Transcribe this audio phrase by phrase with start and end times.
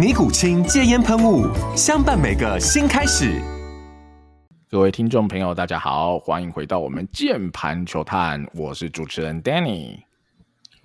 [0.00, 1.46] 尼古清戒烟喷雾，
[1.76, 3.38] 相伴每个新开始。
[4.70, 9.98] 各位听众朋友，大家好，欢迎回到我们键盘球探，我是主持人 Danny，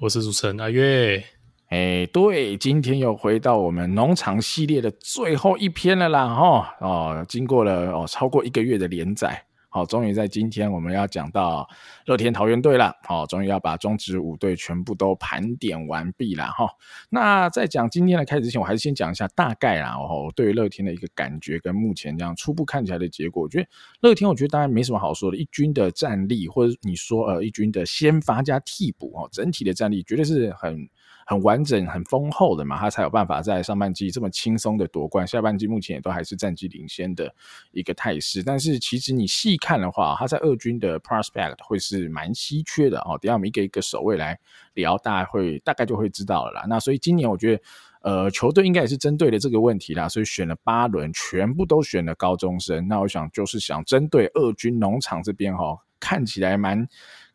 [0.02, 1.24] 我是主持人阿月。
[1.70, 9.42] 哎，对，今天又回到我们农场系列的最后一篇了啦，哈哦，经过了哦超过一个月的连载。
[9.76, 11.68] 好，终于在今天我们要讲到
[12.06, 12.96] 乐天桃园队了。
[13.04, 16.66] 好，终于要把中职五队全部都盘点完毕了哈。
[17.10, 19.98] 那在讲今天的开始之前，我还是先讲一下大概啦。
[19.98, 23.68] 哦，对于乐天的一个感觉跟目前这样初步看起来的结果，我觉得
[24.00, 25.36] 乐天，我觉得当然没什么好说的。
[25.36, 30.88] 一军的战力，或者你说呃一军的先发加替补哦，整体的战力绝对是很。
[31.26, 35.26] 很完整、很丰厚的嘛，他才有办法在上半季这么轻松的夺冠。
[35.26, 37.34] 下半季目前也都还是战绩领先的
[37.72, 38.44] 一个态势。
[38.44, 43.18] 但是其实你细看的话，他在二军的 prospect 会是蛮稀缺的哦。
[43.20, 44.40] 等下我们一个一个守卫来
[44.76, 46.66] 聊，大家会大概就会知道了啦。
[46.70, 47.64] 那所以今年我觉得，
[48.02, 52.88] 呃，球队应该也是针对了这个问题啦，所以选了八轮，全部都选了高中生。
[52.88, 56.88] 那我想就是想针对二军农场这边哈，看起来蛮。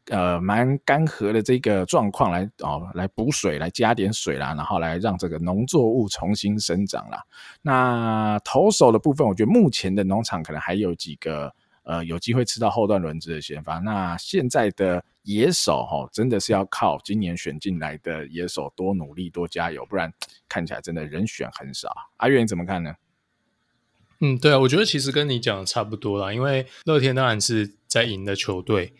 [0.06, 7.22] 呃，蛮干涸的这个状况来哦，来补水，来加点水啦，然后来让这个农作物重新生长啦。
[7.62, 11.54] 那投手的部分，我觉得目前的农场可能还有几个
[11.84, 13.78] 呃有机会吃到后段轮子的先发。
[13.78, 20.12] 那现在的野手哈、哦，真的是要靠今年选进来的野手多努力多加油，不然
[20.48, 21.94] 看起来真的人选很少。
[22.16, 22.94] 阿月你怎么看呢？
[24.20, 28.92] 嗯，对啊，我觉得其实跟你讲的差不多啦，因为乐天当然是在赢的球队。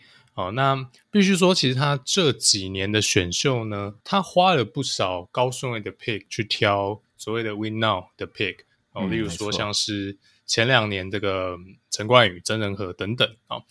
[0.47, 8.57] 哦，那必须说，其实他这几年的选秀呢，他花了不少高顺位的 pick 去挑所谓的 win now 的 pick
[8.93, 11.57] 哦，例如说像是前两年这个
[11.89, 13.63] 陈冠宇、曾仁和等等啊、哦。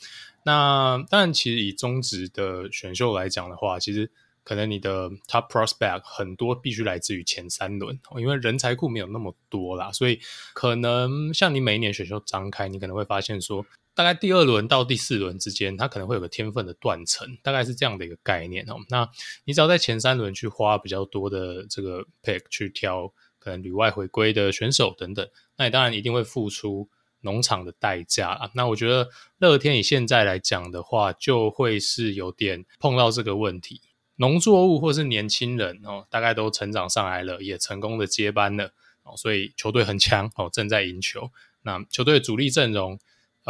[0.44, 4.10] 那当然，其实以中职的选秀来讲的话，其实
[4.44, 10.20] 可能你的 top prospect 很多必须来自于前三轮，哦，因为人才库没有那么多啦，所以
[10.54, 13.66] 可能像你每一年选秀张开，你可能会发现说。
[13.92, 18.76] 大概第二轮到第四轮之间，它可能会有个天分的断层，大概是这样的一个概念哦。
[18.88, 19.06] 那
[19.44, 26.88] 你只要在前三轮去花比较多的这个 pick 去挑可能旅外回归的选手等等，那你当然一定会付出
[27.22, 28.50] 农场的代价啊。
[28.54, 33.82] 那我觉得乐天以现在来讲的话，就会是有点碰到这个问题，
[34.16, 41.30] 农作物或是年轻人哦，大概都成长上来了，也成功的接班了哦，所以球队很强哦，正在赢球。
[41.62, 42.98] 那球队的主力阵容。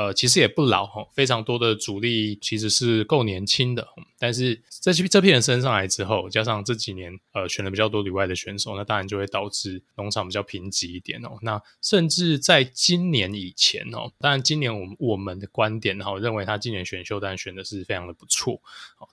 [0.01, 3.87] 呃，其实也不老哈，非常多的主力其实是够年轻的，
[4.19, 11.37] 但是这批这批人升上来之后，加上这几年呃选了比较多旅外的选手，那当然就会导致农场比较贫瘠一点哦。
[11.43, 18.59] 那甚至在今年以前哦，当然今年我们我们的观点哈，认为他今年选秀当然选的是非常的不错，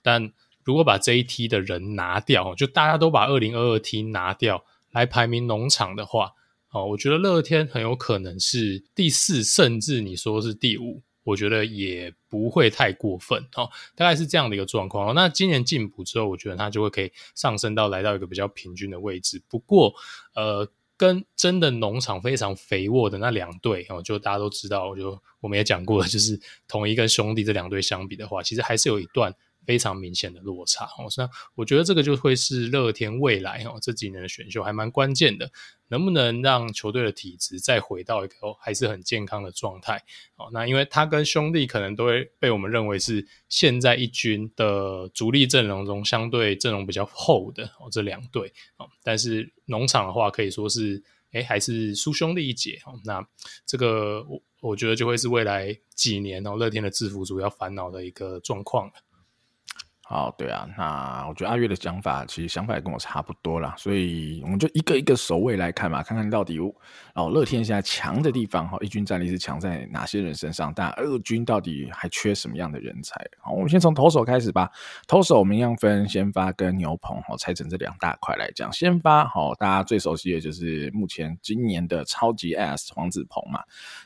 [0.02, 0.32] 但
[0.64, 6.32] 如果把这一梯的人拿掉，就大家都把二零二二梯拿掉来排名农场的话。
[6.70, 13.70] 哦，我觉得乐天很有可能是第四，甚至你说是第五，我觉得也不会太过分哦。
[13.94, 15.14] 大概是这样的一个状况。
[15.14, 19.42] 那今年进补之后，我觉得他就会可以上升到来到一个比较平均的位置。
[19.48, 19.94] 不过，
[20.34, 29.34] 呃，跟真的农场非常肥沃的那两队哦，就大家都知道，我就我们也讲过了，就是统一跟兄弟这两队相比的话，其实还是有一段。
[29.68, 35.52] 非常明显的落差哦，那我觉得这个就会是乐天未来哦这几年的选秀还蛮关键的，
[35.88, 40.02] 能不能让球队的体质再回到一个还是很健康的状态
[40.36, 40.48] 哦？
[40.54, 53.22] 那因为他跟兄弟可能都会被我们认为是现在一军的主力阵容中相对阵容比较厚的哦这两队哦，但是农场的话可以说是诶还是输兄弟一截哦，那
[53.66, 58.92] 这个我我觉得就会是未来几年哦乐天的制服组要烦恼的一个状况了。
[60.08, 66.58] 哦，对啊，那我觉得阿月的想法其实想法也跟我差不多啦，所以我们就一个一个守卫来看嘛，看看到底
[67.14, 70.72] 哦，乐天现在强的地方哈，一军战力是强在哪些人身上？
[70.74, 73.22] 但二军到底还缺什么样的人才？
[73.38, 74.70] 好，我们先从投手开始吧。
[75.06, 78.72] 投手我们一样分先发跟牛棚，好，拆成这两大块来讲。
[78.72, 83.60] 先发好，大家最熟悉的就是目前今年的超级 S 黄子鹏嘛。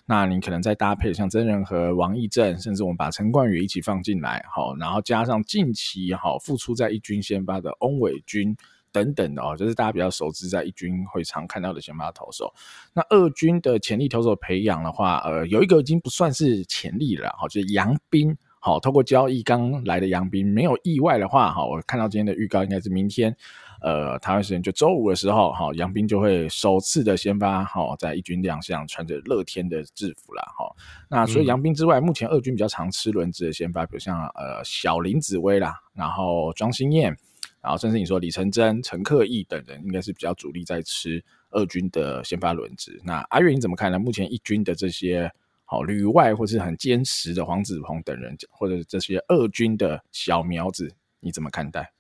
[0.05, 5.92] 那你可能再搭配像曾仁和、王义正，甚至我们把陈冠宇一起放进来，好，然后加上近期。
[6.01, 8.57] 也好，付出在一军先发的翁伟军
[8.91, 12.53] 等等的哦，就是大家比较熟知在一军会常看到的先发投手。
[12.95, 18.37] 那二军的潜力投手培养的话，呃，有一个已经不算是潜力了，哈，就是杨斌。
[18.65, 23.37] 好，透过交易刚来的杨斌，没有意外的话，哈，我看到今天的预告应该是明天，
[23.83, 30.77] 呃，台湾时间就周五的时候，好，杨斌就会首次的先发，好，在一军亮相，穿着乐天的制服啦，好，
[31.11, 37.17] 那除了杨斌之外，目前二军比较常吃轮值的先发，比如像呃小林紫薇啦，然后庄心燕，
[37.61, 43.01] 然后甚至你说李成真、陈克义等人，应该是比较主力在吃二军的先发轮值。
[43.05, 43.99] 那阿月你怎么看呢？
[43.99, 45.31] 目前一军的这些。
[45.65, 51.91] 好，旅外或是很坚实的黄子鹏等人，或者这些二军的小苗子，你怎么看待？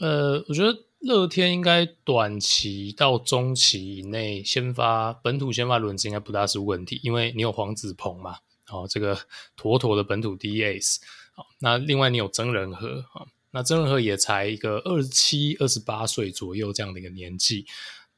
[0.00, 8.36] 呃，我觉得乐天应该短期到中期以内先发本土先发轮子应该不大是问题，因为你有黄子鹏嘛，
[8.70, 9.18] 哦，这个
[9.56, 10.96] 妥妥的本土第一 ace，
[11.34, 17.66] 好，那另外你有曾仁和，啊，那曾仁和也才一个二十七、二十八岁左右这样的一个年纪。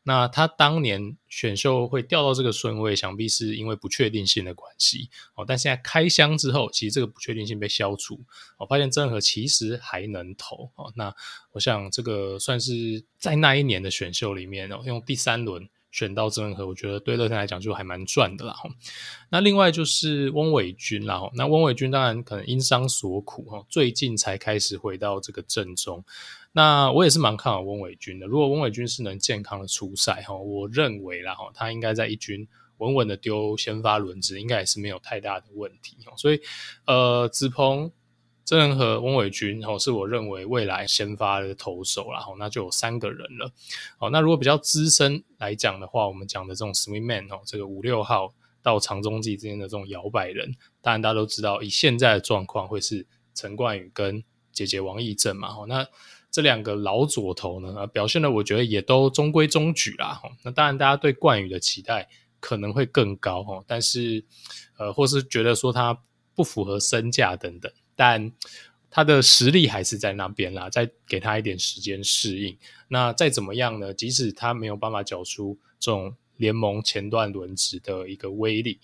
[0.02, 5.44] 那他当年选秀会掉到这个顺位，想必是因为不确定性的关系哦。
[5.46, 8.20] 但现在开箱之后，其实这个不确定性被消除，
[8.58, 10.92] 我发现曾仁和其实还能投哦。
[10.96, 11.14] 那
[11.52, 15.68] 我想这个算是在那一年的选秀里面哦，用第三轮。
[15.92, 18.54] 选到曾仁和，我觉得对乐天来讲就还蛮赚的啦。
[19.28, 21.20] 那另外就是翁伟军啦。
[21.34, 26.04] 那翁伟军当然可能因伤所苦哈，最近才开始回到这个阵中。
[26.52, 28.26] 那我也是蛮看好翁伟军的。
[28.26, 32.46] 如果翁伟军是能健康的出赛哈，我认为啦哈，他应该在一军
[32.78, 35.96] 稳稳的丢先发轮值，应该也是没有太大的问题。
[36.16, 36.40] 所以
[36.86, 37.92] 呃，子鹏。
[38.42, 43.52] 曾仁和翁伟军哦，是我认为未来先发的投手啦，吼，那就有三个人了。
[44.00, 55.86] 哦，那如果比较资深来讲的话，我们讲的这种 swing man 哦，这个五六号到长中继之间的这种摇摆人，当然大家都知道，以现在的状况会是陈冠宇跟姐姐王溢正嘛，吼，那
[56.30, 64.24] 这两个老左投呢，表现的我觉得也都中规中矩啦，吼，那当然大家对冠宇的期待可能会更高，吼，但是
[64.78, 66.00] 呃，或是觉得说他
[66.34, 67.70] 不符合身价等等。
[67.96, 68.32] 但
[68.90, 72.56] 他的实力还是在那边啦，再给他一点时间适应。
[72.88, 73.92] 那再怎么样呢？
[73.92, 78.80] 即使他没有办法缴出这种联盟前段轮值的一个威力，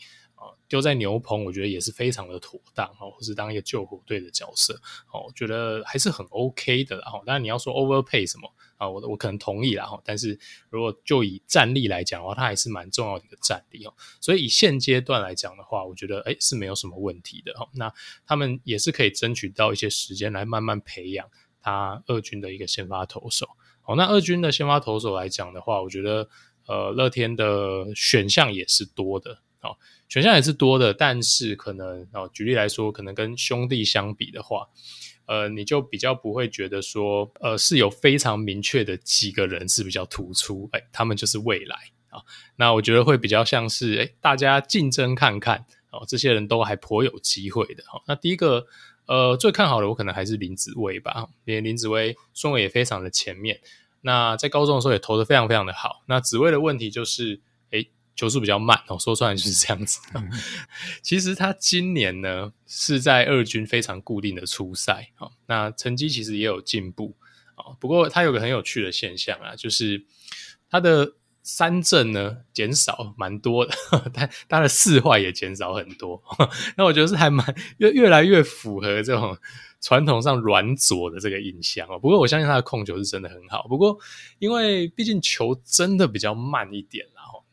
[0.69, 4.75] 丢在牛棚，我觉得也是非常的妥当哦，或是当一个救火队的角色
[5.13, 7.23] 哦，我觉得还是很 OK 的哦。
[7.25, 8.53] 当然你要说 overpay 什么？
[8.77, 13.95] 啊，我我可能同意啦哈，但是如果就以战力来讲的话，它还是蛮重要的一个战力哦。
[14.21, 17.67] 所以以现阶段来讲的话，我觉得诶是没有什么问题的哈。
[17.73, 17.91] 那
[18.27, 21.27] 他们也是可以争取到一些时间来慢慢培养
[21.63, 23.49] 他二军的一个先发投手。
[23.81, 26.29] 好，那二军的先发投手来讲的话，我觉得
[26.67, 29.77] 呃乐天的选项也是多的，哦，
[30.09, 34.69] 选项也是多的，但是可能哦举例来说，可能跟兄弟相比的话。
[35.29, 41.75] 呃，你就比较不会觉得说，呃，是有非常明确的几个人是比较突出，哎，他们就是未来
[42.11, 42.23] 啊。
[42.55, 47.83] 那我觉得会比较像是，哎，大家竞争看看，哦，这些人都还颇有机会的。
[47.89, 48.69] 好，那第一个，
[49.07, 53.59] 呃，最看好的我可能还是林子薇吧，因为林子薇顺位也非常的前面，
[54.03, 56.05] 那在高中的时候也投的非常非常的好。
[56.07, 57.41] 那子薇的问题就是，
[58.17, 60.01] 球速比较慢哦，说出来就是这样子。
[60.15, 60.31] 嗯、
[61.03, 67.15] 其实他今年呢是在二军非常固定的出赛哦，那成绩其实也有进步
[67.57, 70.03] 哦，不过他有个很有趣的现象啊，就是
[70.71, 73.75] 他的三振呢减少蛮多的，
[74.15, 76.23] 但他的四坏也减少很多。
[76.77, 79.37] 那我觉得是还蛮越越来越符合这种
[79.81, 81.99] 传统上软左的这个印象哦。
[81.99, 83.97] 不过我相信他的控球是真的很好，不过
[84.39, 87.07] 因为毕竟球真的比较慢一点。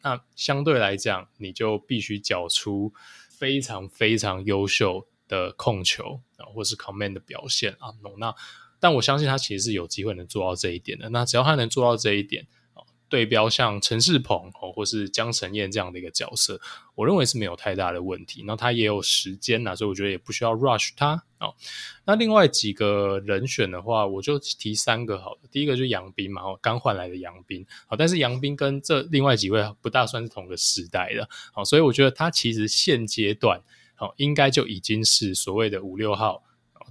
[0.03, 2.93] 那相对来讲，你就必须缴出
[3.29, 7.93] 非常非常优秀的控球啊，或是 command 的表现啊。
[8.17, 8.36] 那
[8.79, 11.10] 但我相信他其实是有机会能做到这一点的。
[11.10, 12.45] 那只要他能做到这一点。
[13.13, 16.60] 对标像陈世鹏哦，或是江承燕这样的一个角色，
[16.96, 18.43] 我认为是没有太大的问题。
[18.48, 21.53] 那他也有时间呐，所以我觉得也不需要 rush 他哦。
[22.05, 25.41] 那另外几个人选的话，我就提三个好了。
[25.51, 33.62] 第一个就是杨斌嘛，哦，刚换来的杨斌，好，但是杨斌跟这另外几位不大算是同个时代的，好，所以我觉得他其实现阶段，
[33.93, 36.41] 好，应该就已经是所谓的五六号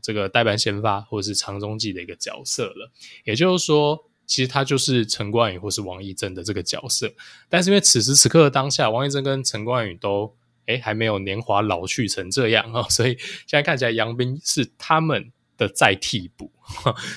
[0.00, 2.92] 这个代班先发或者是长中继的一个角色了。
[3.24, 7.12] 也就是说，其实他就是陈冠宇或是王溢正的这个角色。
[7.50, 10.34] 但是因为此时此刻的当下，王溢正跟陈冠宇都
[10.64, 13.14] 诶还没有年华老去成这样啊，所以
[13.46, 16.50] 现在看起来杨斌是他们的再替补。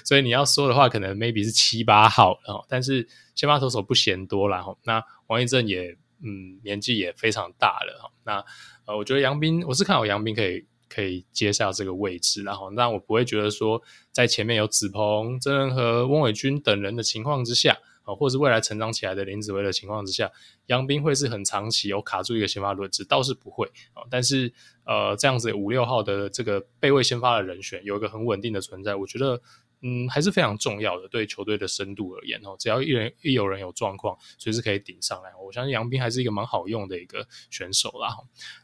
[0.03, 4.75] 所以你要说的话，可能 maybe 是七八号，然后但是先发投手不嫌多了哈。
[4.84, 8.12] 那王溢正也嗯年纪也非常大了哈。
[8.25, 8.43] 那
[8.86, 10.65] 呃，我觉得杨斌，我是看好杨斌可以。
[10.89, 20.31] 可以接下这个位置，然后那我不会觉得说在前面有子鹏、曾仁和、翁伟军等人的情况之下，啊，或是未来成长起来的林子威的情况之下，
[20.67, 24.03] 杨斌会是很长期有卡住一个先发轮值，倒是不会啊。
[24.09, 24.53] 但是
[24.85, 29.41] 呃，这样子五六号的这个备位先发的人选有一个很稳定的存在，我觉得。
[29.87, 31.07] 嗯，还是非常重要的。
[31.07, 35.29] 对球队的深度而言哦，只要一人一有人有状况，随时可以顶上来。
[35.39, 38.17] 我相信杨斌还是一个蛮好用的一个选手啦。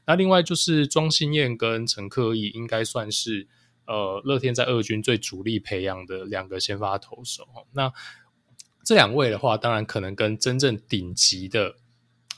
[0.08, 3.48] 那另外就是庄心燕跟陈克义，应该算是
[3.86, 7.48] 呃乐天在二军最主力培养的两个先发投手。
[7.74, 7.94] 那
[8.84, 11.76] 这两位的话，当然可能跟真正顶级的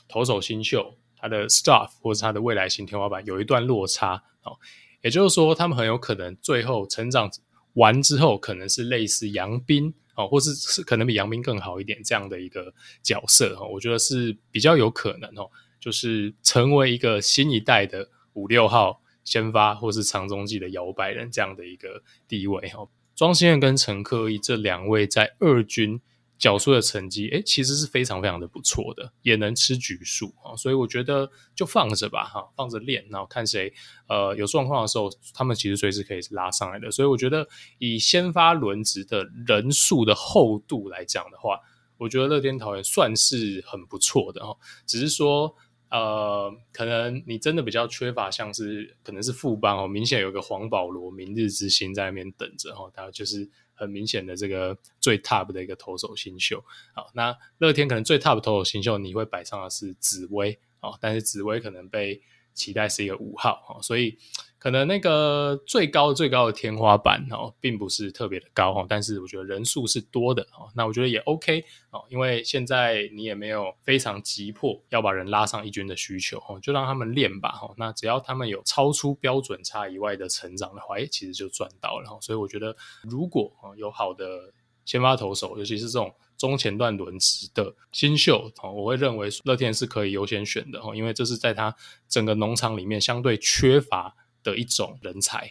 [0.06, 4.58] 投手新秀他的 stuff 或者他的未来型天花板有一段落差哦。
[5.00, 7.30] 也就是说，他们很有可能最后成长。
[7.74, 22.88] 完之后可能是类似杨斌哦，或是是可能比杨斌更好一点这样的一个角色哈，我觉得是比较有可能哦，就是成为一个新一代的五六号先发或是长中继的摇摆人这样的一个地位哈。
[23.14, 26.00] 庄心燕跟陈克义这两位在二军。
[26.36, 33.72] 缴出的成绩，诶，其实是非常非常的不错的，也能吃局数啊，所以我觉得就放着吧，哈，放着练，然后看谁
[34.08, 36.90] 呃有状况的时候，他们其实随时可以拉上来的。
[36.90, 37.48] 所以我觉得
[37.78, 41.60] 以先发轮值的人数的厚度来讲的话，
[41.98, 45.54] 我觉得乐天桃园算是很不错的哈，只是说
[45.90, 53.48] 呃，可能你真的比较缺乏，像是可能是富邦哦，明显有个黄保罗明日之星在那边等着哈，他就是。
[53.74, 56.64] 很明显的这个最 top 的一个投手新秀，
[56.94, 64.18] 好，那乐天可能最 top 投手新秀，你会摆上的是紫薇，哦，但是紫薇可能被期待是一个五号，哦，所以。
[64.64, 84.50] 可能那个最高最高的天花板哦，并不是特别的高哈，但是我觉得人数是多的哦，那我觉得也 OK 哦，因为现在你也没有非常急迫要把人拉上一军的需求哦，就让他们练吧哈，那只要他们有超出标准差以外的成长的话，诶，其实就赚到了哈，所以我觉得如果有好的
[84.86, 91.76] 先发投手，尤其是这种中前段轮值的新秀哦，我会认为乐天是可以优先选的哦，因为这是在他
[92.08, 95.50] 整个农场里面相对缺乏的一种人才，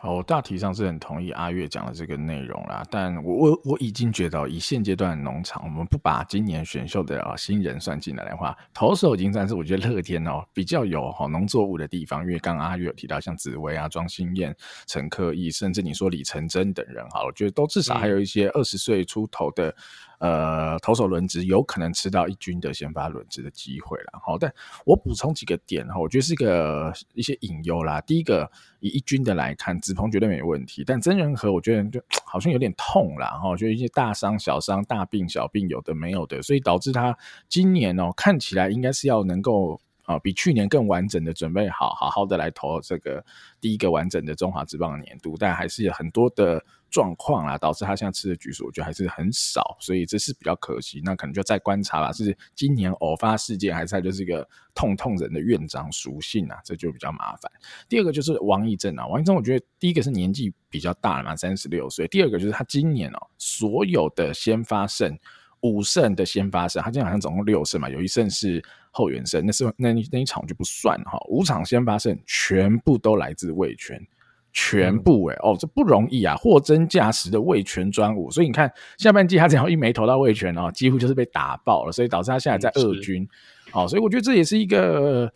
[0.00, 2.84] 好，我大体上是很同意阿月讲的这个内容啦。
[2.90, 12.22] 但我我我已经觉得，以现阶段的农场，我们不把今年选秀的新人算进来的话，投手已经算是我觉得乐天哦比较有好农作物的地方。
[12.22, 14.54] 因为刚刚阿月有提到像紫薇啊、庄心燕、
[14.86, 19.74] 陈克义，甚至你说李成真等人，好，我觉得都至少还有一些二十岁出头的。
[20.18, 24.52] 呃，投手轮值有可能吃到一军的先发轮值的机会了，好，但
[24.84, 28.00] 我补充几个点哈，我觉得是一个一些隐忧啦。
[28.00, 37.16] 第一个，以一军的来看，子鹏绝对没问题，但曾仁和我觉得就好像有点痛啦，哈，就一些大伤、小伤、大病、小病有的没有的，所以导致他
[37.48, 39.80] 今年哦看起来应该是要能够。
[40.08, 43.22] 啊，比去年更完整的准备好，好好的来投这个
[43.60, 51.00] 第一个完整的中华职棒的年度，但还是有很多的状况啊，导致他现在吃的局数，我觉得还是很少，所以这是比较可惜。
[51.04, 57.50] 那可能就再观察吧，是今年偶发事件，还是他就是一个痛痛人的院长属性啊，这就比较麻烦。
[57.88, 65.18] 第二个就是王溢正啊，王溢正，我觉得第一个是年纪比较大了嘛，三十六岁，第二个就是他今年哦，所有的先发胜。
[65.62, 71.18] 五胜的先发胜，他今天好像总共六胜嘛，有一胜是后援胜，那是那那一场就不算哈。
[71.28, 74.00] 五场先发胜全部都来自味全，
[74.60, 78.28] 全部诶、欸、哦，这不容易啊，货真价实的味全专武。
[78.30, 83.28] 所以你看下半季他只要一没投到味全哦，几乎就是被打爆了，所以导致他现在在二军。
[83.72, 85.32] 哦，所以我觉得这也是一个。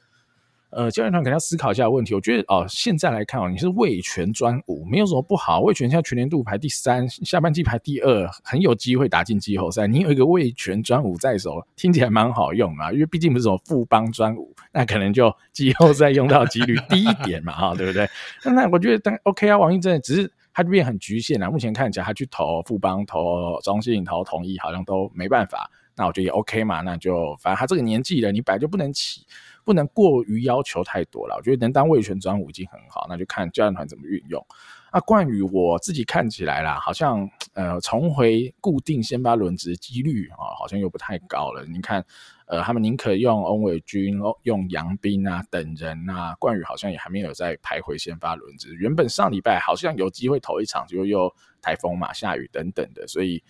[0.72, 2.14] 呃，教练团可能要思考一下问题。
[2.14, 5.60] 我觉得哦，现在来看哦，你是味全专五，没有什么不好。
[5.60, 9.86] 味全现在全年度排第三，下半季排第二，很有机会打进季后赛。
[9.86, 12.90] 你有一个味全专五在手，听起来蛮好用嘛。
[12.90, 18.08] 因为毕竟不是什么富邦专武，那可能就季后赛用到几率低一点嘛，哈，对不对？
[18.42, 21.50] 那那我觉得当 OK 啊，王溢正只是他这边很局限啊。
[21.50, 25.70] 目前看起来，他去投富邦、投中信、投统一，好像都没办法。
[25.94, 29.26] 那我觉得也 OK 嘛，那就反正他这个年纪了，你本来就不能起。
[29.64, 34.44] 不能过于要求太多了，我觉得能当味全专武已经很好，那就看教练团怎么运用。
[34.92, 41.64] 那冠宇我自己看起来啦，好像呃重回固定先发轮值几率啊，好像又不太高了。
[41.64, 42.04] 你看，
[42.46, 48.74] 呃，他们宁可用翁伟军、用杨斌啊等人啊，冠宇好像也还没有在排回先发轮值。
[48.74, 53.42] 原本上礼拜好像有机会投一场，就又台风嘛、下雨等等的，所以。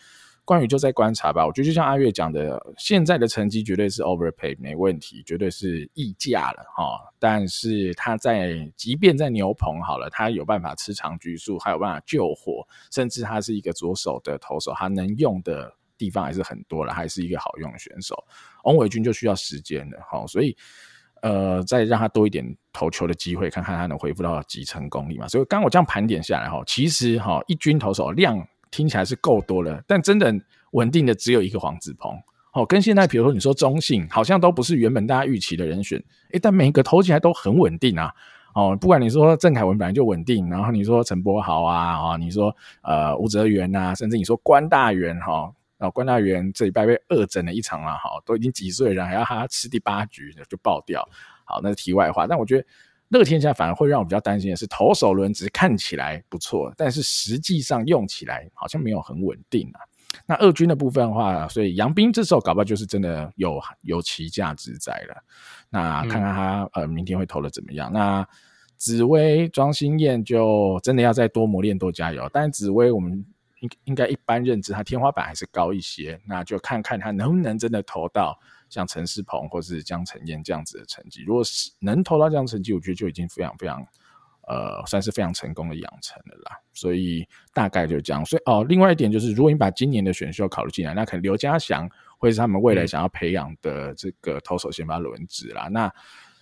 [0.45, 6.99] 关羽就在观察吧，我觉得就像阿月讲的，现在的成绩绝对是 overpay 没问题，绝对是溢价了哈。
[7.21, 18.17] 但是他在即便在牛棚好了，他有办法吃长局数，还有办法救火，甚至他是一个左手的投手，他能用的地方还是很多了，还是一个好用的选手。
[18.65, 20.57] 翁伟军就需要时间了哈，所以
[21.23, 25.29] 呃，再让他多一点投球的机会，看看他能恢复到几成功力嘛。
[25.29, 28.45] 所以刚我这样盘点下来哈，其实哈一军投手量。
[28.73, 30.35] 听起来是够多了，但真的
[30.73, 32.13] 稳定的只有一个黄子鹏。
[32.55, 36.03] 哦，跟现在比如说你说中信，好像都不是原本大家预期的人选。
[36.33, 38.13] 诶，但每个投起来都很稳定啊。
[38.55, 51.09] 哦，不管你说郑凯文本来就稳定，然后你说陈柏豪啊，哦，你说呃吴哲源呐，甚至你说关大元哈，然后关大元这礼拜被恶整了一场啊，好，都已经几岁了，还要他吃第八局就爆掉。
[51.45, 52.27] 好，那是题外话。
[52.27, 52.67] 但我觉得。
[53.13, 59.81] 乐天下反而会让我比较担心的是，投手轮值看起来不错，但是实际上用起来好像没有很稳定啊。
[60.27, 65.23] 那二军的部分的话，所以杨斌这时候搞不好就是真的有有其价值在了。
[65.69, 67.93] 那看看他、嗯、呃明天会投的怎么样？
[67.93, 68.27] 那
[68.79, 72.29] 紫薇庄心燕就真的要再多磨练多加油。
[72.33, 73.25] 但是紫薇我们
[73.61, 78.39] 应应该一般认知，他天花板还是高一些，那就看看他能不能真的投到。
[78.73, 83.87] 像陈世鹏或是江承燕这样子的成绩，如果是能投到这样成绩，我觉得就已经非常非常，
[84.49, 86.59] 呃，算是非常成功的养成了啦。
[86.73, 88.25] 所以大概就这样。
[88.25, 91.87] 所以哦，另外一点就是，如果你把今年的选秀考虑进来，那可能刘家祥
[92.17, 95.69] 会是他们未来想要培养的这个投手先发轮值啦。
[95.69, 95.93] 嗯、那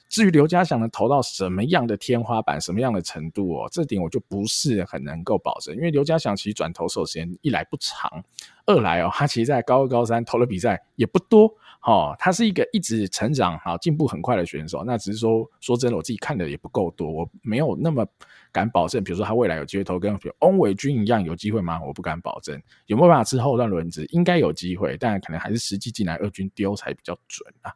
[0.08, 8.24] 至于刘家祥能投到什么样的天花板，什么样的程度哦，这点我就不是很能够保证，因为刘家祥其实转投手时间一来不长，
[8.70, 11.52] 二来哦，他其实在高二高三投了比赛也不多。
[11.82, 14.84] 哦，他是一个一直成长、好进步很快的选手。
[14.84, 18.06] 那只是说，说真的，我自己看的也不够多，我没有那么
[18.52, 19.02] 敢保证。
[19.02, 21.80] 比如说，他未来有机会投跟翁伟军一样有机会吗？
[21.82, 22.60] 我不敢保证。
[22.84, 24.04] 有没有办法吃后段轮子？
[24.10, 27.72] 应该有机会，但可能还是实际进来二军丢才比较准啊。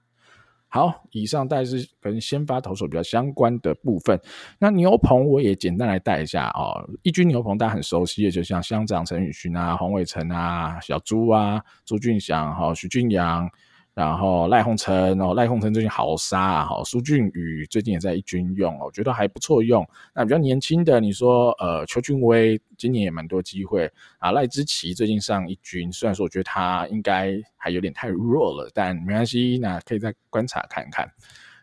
[0.74, 4.18] 好，以上大概是跟先发投手比较相关的部分。
[4.58, 6.84] 那牛棚我也简单来带一下哦。
[7.04, 13.48] 一军牛棚大家很熟悉的，就像乡长陈宇勋啊、黄伟成啊、小朱啊、朱俊祥、哈、徐俊阳。
[13.94, 16.64] 然后赖鸿诚哦，赖鸿诚最近好杀啊！
[16.66, 19.86] 哈，苏俊宇最近也在一军用，我觉得还不错用。
[20.12, 24.32] 那比较年轻的，你说呃邱俊威今年也蛮多机会啊。
[24.32, 31.08] 赖之奇最近上一军，虽然说我觉得他应该还有点太弱了，但没关系，那可以再观察看看。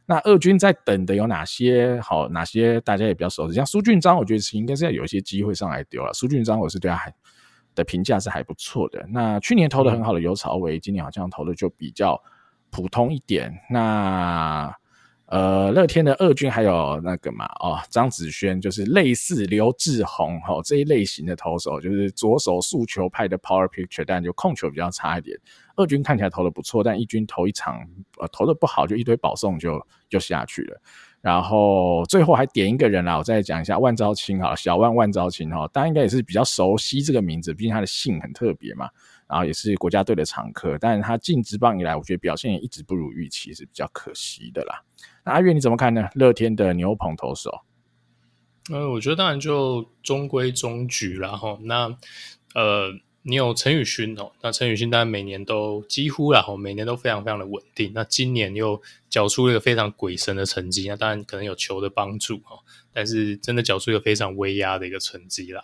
[0.06, 2.00] 那二军在等的有哪些？
[2.02, 6.14] 好，哪些大家也比较熟悉，像苏俊章，我觉得是应该是要有一些机会上来丢了。
[6.14, 7.14] 苏俊章，我是对他还。
[7.76, 9.06] 的评价是还不错的。
[9.10, 12.22] 那去年投的很好的尤朝伟，今年好像投的就比较
[12.70, 13.54] 普通一点。
[13.70, 14.74] 那
[15.28, 25.40] 呃，乐天的二军还有那个嘛，哦，张子轩就是类似刘志宏哈这一类型的投手，就是左手速球派的 power pitcher，但就控球比较差一点。
[25.78, 27.80] 二军看起来投的不错，但一军投一场
[28.20, 30.82] 呃投的不好，就一堆保送就就下去了。
[31.22, 38.90] 然后最后还点一个人啦，我再讲一下万昭清哈，小万万昭清哈，大家应该也是比较熟悉这个名字，毕竟他的姓很特别嘛，
[39.28, 44.82] 然后也是国家队的常客，但是他进职棒以来，我觉得表现也一直不如预期，是比较可惜的啦。
[45.24, 46.10] 那阿月你怎么看呢？
[46.16, 47.52] 乐天的牛棚投手？
[48.72, 51.96] 呃，我觉得当然就中规中矩啦齁，那
[52.56, 52.92] 呃。
[53.24, 57.92] 你有陈宇勋哦，那陈宇勋当然每年都几乎啦，每年都非常非常的稳定。
[57.94, 62.60] 那今年又缴出了一个非常鬼神的成绩，那当然可能有球的帮助哦，
[62.92, 65.62] 但是真的缴出一个非常威压的一个成绩啦。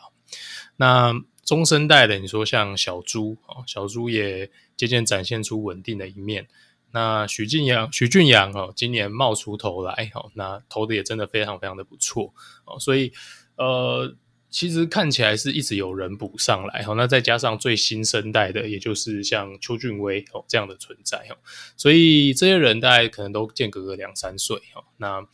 [0.76, 1.12] 那
[1.44, 6.48] 中生代的，你说像小朱哦，小朱也渐渐展现出稳定的一面。
[6.92, 12.34] 那许俊阳、许俊阳哦，今年冒出头来哦，那投的也真的非常非常的不错
[12.66, 13.12] 哦，所以
[13.56, 14.16] 呃。
[14.50, 21.28] 其实看起来是一直有人补上来，那再加上最新生代的，也就是像邱俊威哦这样的存在，
[21.76, 24.60] 所以这些人大概可能都间隔个两三岁，
[24.98, 25.26] 那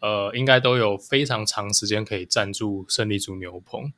[0.00, 3.92] 呃应该都有非常长时间可以站住胜利组牛棚。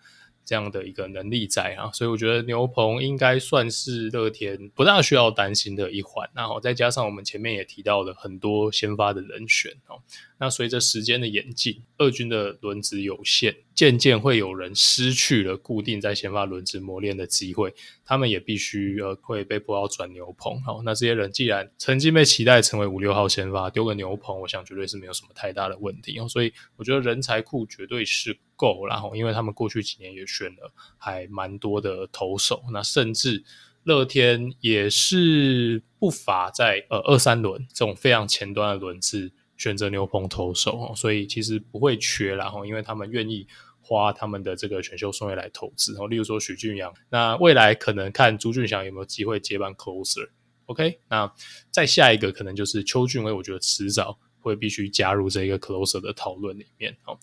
[0.50, 6.28] 这样的一个能力在啊，所以我觉得牛棚应该算是乐天不大需要担心的一环。
[6.34, 10.02] 然后再加上我们前面也提到了很多先发的人选哦，
[10.40, 17.72] 那随着时间的演进，二军的轮值有限，渐渐会有人失去了固定在先发轮值磨练的机会，
[18.04, 20.60] 他们也必须呃会被迫要转牛棚。
[20.62, 26.26] 好，那这些人既然曾经被期待成为五六号先发，丢个牛棚，我想绝对是没有什么太大的问题哦。
[26.28, 28.36] 所以我觉得人才库绝对是。
[28.60, 33.42] 够，然后因为他们过去几年也选了还蛮多的投手，那甚至
[33.84, 43.46] 乐天也是不乏在呃二三轮这种非常前端的轮次选择牛棚投手，所以其实不会缺然后，因为他们愿意
[43.80, 46.06] 花他们的这个选秀顺位来投资然后。
[46.06, 50.28] 例如说许俊阳，那未来可能看朱俊祥有没有机会接班 closer。
[50.66, 51.32] OK，那
[51.70, 56.96] 再下一个可能就是邱俊威，我觉得迟早会必须加入这个 closer 的讨论里面。
[57.02, 57.18] 好，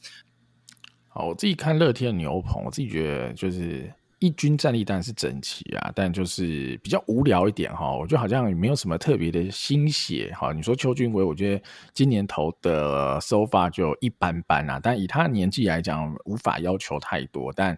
[1.26, 3.92] 我自己看乐天的牛棚，我自己觉得就是。
[4.20, 7.96] 一军战力当然是整齐啊，但就是比较无聊一点哈。
[7.96, 10.52] 我觉得好像也没有什么特别的新血哈。
[10.52, 14.80] 你说邱俊伟，我觉得今年投的 sofa 就一般般啊。
[14.82, 17.78] 但以他的年纪来讲，无法要求太多，但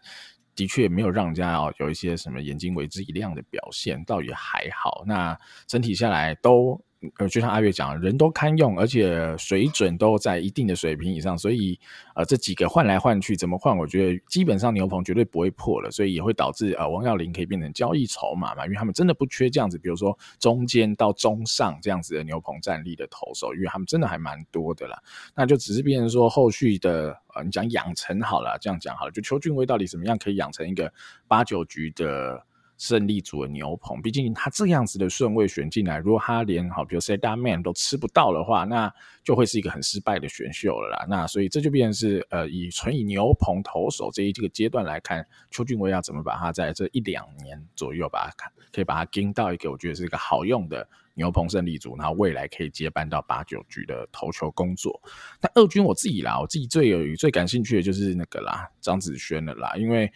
[0.55, 5.03] 的确没有让人家哦有一些什么眼睛为之一亮的表现，倒也还好。
[5.05, 6.81] 那整体下来都。
[7.17, 11.79] 呃，就像阿月讲，人都堪用，而且水准都在一定的水平以上，所以
[12.13, 25.01] 呃，这几个换来换去怎么换，我觉得基本上牛棚绝对不会破了，所以也会导致呃王耀林可以变成交易筹码嘛，因为他们真的不缺这样子，比如说中间到中上这样子的牛棚战力的投手，因为他们真的还蛮多的啦，
[25.33, 30.91] 那就只是变成说后续的呃，你讲养成好了，这样讲好了，就邱俊威到底怎么样可以养成一个
[31.29, 32.43] 八九局的。
[32.79, 41.05] 胜利组的牛棚，毕竟他这样子的顺位选进来，如果他连好，比如 Set Man 都吃不到的话，那就会是一个很失败的选秀了啦。
[41.09, 54.97] 那所以这就变成是呃，以纯以牛棚投手这一这个阶段来看，邱俊威要怎么把他在这一两年左右把他看，可以把他盯到一个我觉得是一个好用的牛棚胜利组，然后未来可以接班到八九局的投球工作。
[55.41, 60.09] 那二军我自己啦，我自己最有最感兴趣的就是那个啦，张子轩的啦，因为。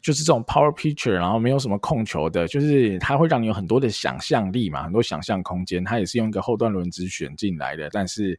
[0.00, 5.82] 就是这种 power picture，然后没有什么控球的，就是它会让你有很多的想象力嘛，很多想象空间。
[5.82, 8.38] 它也是用一个后段轮子选进来的，但是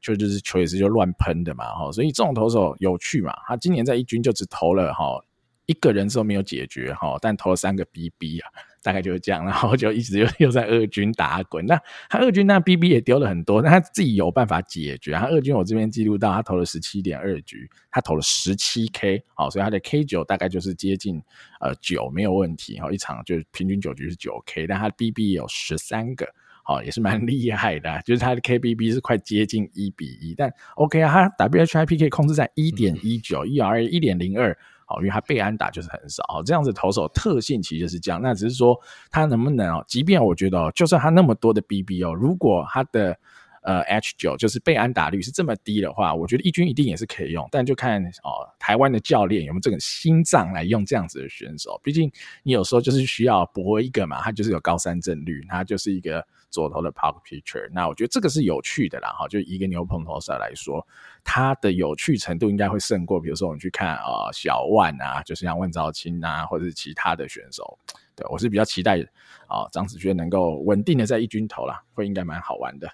[0.00, 3.34] 就就是球也是就乱喷的嘛，哈，所以这种投手有趣嘛。
[3.46, 5.20] 他今年在一军就只投了哈
[5.66, 8.50] 一个人都没有解决哈，但投了三个 BB 啊。
[8.82, 11.64] 大概就是这样，然后就一直又又在二军打滚。
[11.66, 15.12] 那他二军那 BB 也丢了很多，但他自己有办法解决。
[15.12, 21.22] 他二军我这边记录到，他投了十七点二局，他投了十七 K，好，所以他的 K 九大概就是接近
[21.60, 22.78] 呃九没有问题。
[22.80, 26.26] 哈，一场就是平均九局是九 K，但他的 BB 有十三个，
[26.64, 28.00] 好，也是蛮 厉害的。
[28.04, 34.56] 就是他的 KBB 是快接近一比一，但 OK 啊，他 WHIP 可以控制在一点一九，ERA 一点零二。
[34.88, 38.18] 好，因为他被安打就是很少，这样子投手特性其实是这样。
[38.22, 38.74] 那只是说
[39.10, 39.84] 他能不能哦？
[39.86, 43.14] 即便我觉得哦，就算他那么多的 BB 哦，如果他的
[43.62, 47.46] 呃 H 九就是被安打率是这么低的话，我觉得一军一定也是可以用。
[47.50, 51.78] 但就看哦，台湾的教练有没有这个心脏来用这样子的选手。
[51.84, 52.10] 毕竟
[52.42, 56.26] 你有时候就是需要搏一个嘛，他就是有高三振率，他就是一个。
[56.50, 60.86] 左投的 power pitcher，那我觉得这个是有趣的啦，哈，就一个牛棚投手来说，
[61.22, 67.78] 它的有趣程度应该会胜过，比如说我们去看啊、小万啊，就是像万兆清啊，或者是其他的选手，
[68.16, 68.98] 对，我是比较期待
[69.46, 72.90] 啊、张子轩能够稳定的在一军投啦，会应该蛮好玩的。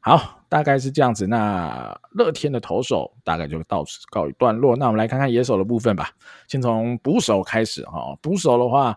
[0.00, 6.10] 好，大概是这样子，那乐天的投手大概就到此告一段落，那我们来看看野手的部分吧，
[6.46, 8.96] 先从捕手开始哈，捕手的话。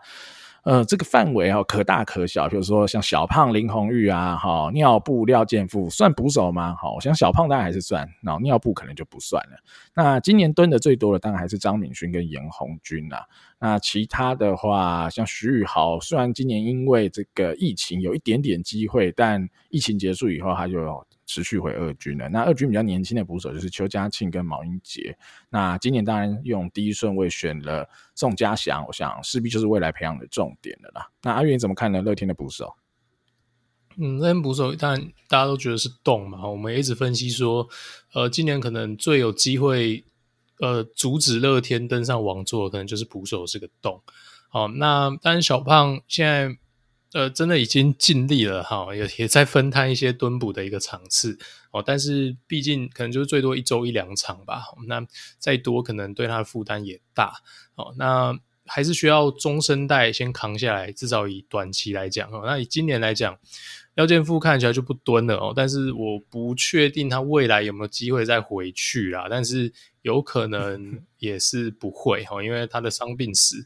[0.63, 6.75] 呃，这个范围哈可大可小，比如说像小胖林泓育啊，哈尿布廖健富算捕手吗？
[6.79, 9.57] 好，我想小胖当然还是算，然后尿布可能就不算了。
[9.95, 13.25] 那今年蹲的最多的当然还是张敏勋跟严鸿钧啦。
[13.59, 21.05] 那其他的话，像徐宇豪，虽然今年因为这个疫情有一点点机会，但疫情结束以后他就。
[21.29, 22.27] 持续回二军了。
[22.27, 25.15] 那二军比较年轻的捕手就是邱家庆跟毛英杰。
[25.47, 31.07] 那今年当然用第一顺位选了宋家祥，我想势必就是未来培养的重点了啦。
[31.21, 32.01] 那阿元怎么看呢？
[32.01, 32.73] 乐天的捕手，
[33.97, 36.47] 嗯，乐天捕手当然大家都觉得是洞嘛。
[36.47, 37.69] 我们一直分析说，
[38.15, 40.03] 呃，今年可能最有机会，
[40.59, 44.01] 呃，阻止乐天登上王座，可能就是捕手是个洞。
[44.49, 46.57] 好，那当然小胖现在。
[47.13, 51.35] 呃，真的已经尽力了哈，也也在分摊一些蹲补的一个场次
[51.71, 55.03] 哦，但是毕竟可能就是最多一周一两场吧，那
[55.39, 57.33] 再多可能对他的负担也大
[57.73, 63.35] 哦，那还是需要中生代先扛下来，至少以短期来讲哦，那以今年来讲，
[63.95, 73.65] 廖建富看起来就不蹲了哦，但是我不确定他未来有没有机会再回去啦，但是有可能 也是不会哈，因为他的伤病史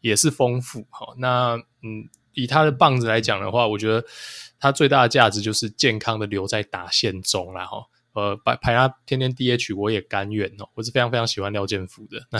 [0.00, 2.08] 也是丰富哈，那嗯。
[2.34, 4.04] 以他的棒子来讲的话，我觉得
[4.58, 7.78] 他最大的价值就是健康的留在打线中啦哈。
[8.12, 10.68] 呃，排排他天天 DH 我也甘愿哦。
[10.74, 12.20] 我是非常非常喜欢廖建福的。
[12.30, 12.38] 那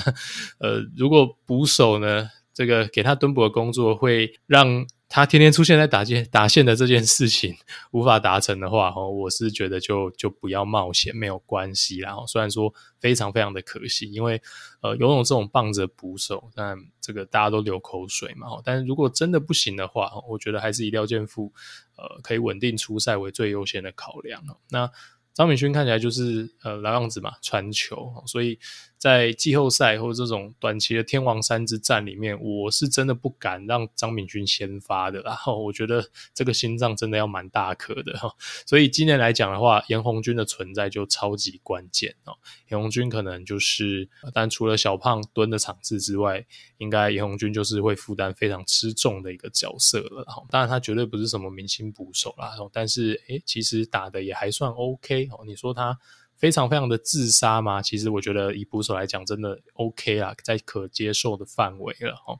[0.58, 7.54] 呃，如果捕手呢，这个给他蹲捕的工作会让他天天出现在打线 打线的这件事情
[7.92, 12.16] 无法达成的话，哦，我是觉得就就不要冒险，没有关系啦。
[12.26, 14.40] 虽然说非常非常的可惜，因为
[14.80, 18.48] 呃，游泳这种棒子的捕手，但这个大家都流口水嘛。
[18.64, 21.52] 但是如果真的不行的话，我觉得还是以廖健富
[21.96, 24.42] 呃可以稳定出赛为最优先的考量。
[24.70, 24.90] 那
[25.32, 28.58] 张敏勋看起来就是呃老样子嘛，传球，所以
[29.04, 35.20] 在季后赛或者这种短期的天王山之战里面，我是真的不敢让张敏君先发的。
[35.20, 38.34] 然后我觉得这个心脏真的要蛮大颗的哈。
[38.64, 42.32] 所以今年来讲的话，严红军的存在就超级关键哦。
[42.70, 46.42] 严红军可能就是，但除了小胖蹲的场次之外，
[46.78, 50.24] 应该严红军就是会负担非常吃重的一个角色了。
[50.48, 55.28] 当然他绝对不是什么明星捕手啦，但是诶，其实打的也还算 OK。
[55.30, 55.98] 哦，你说他
[56.36, 57.80] 非常非常的自杀吗？
[57.80, 62.38] 其实我觉得以捕手来讲，真的 OK 啦，在可接受的范围了哦。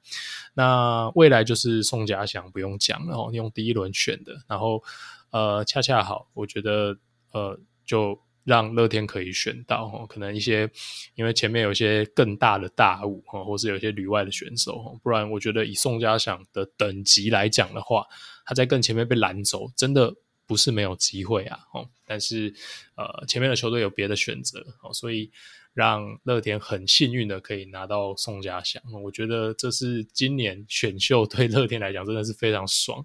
[0.52, 4.82] 那未来就是宋家祥不用讲了哦，用第一轮选的，然后
[5.30, 6.98] 呃，恰恰好，我觉得
[7.32, 10.06] 呃，就让乐天可以选到哦。
[10.06, 10.68] 可能一些
[11.14, 18.04] 因为前面有一些更大的大物哦，或是有一些旅外的选手哦，不然我觉得以宋家祥的等级来讲的话，
[18.44, 20.14] 他在更前面被拦走，真的。
[20.46, 22.54] 不是没有机会啊，哦，但是
[22.96, 25.30] 呃，前面的球队有别的选择，哦，所以
[25.72, 33.04] 让乐天很幸运的可以拿到宋家祥，我觉得这是今年选秀对乐天来讲真的是非常爽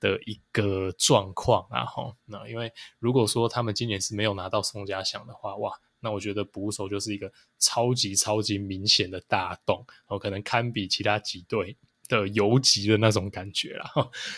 [0.00, 11.76] 的一个状况啊，哈，那因为如果说他们今年是没有拿到宋家祥的话，哇，那我觉得捕手就是一个超级超级明显的大洞，哦，可能堪比其他几队。
[12.08, 13.90] 的游击的那种感觉啦，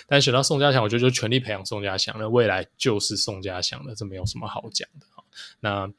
[0.06, 5.06] 但选到宋家祥，我觉得就全力培养宋家祥，那未来就是宋家祥的，这没有什么好讲的。
[5.60, 5.90] 那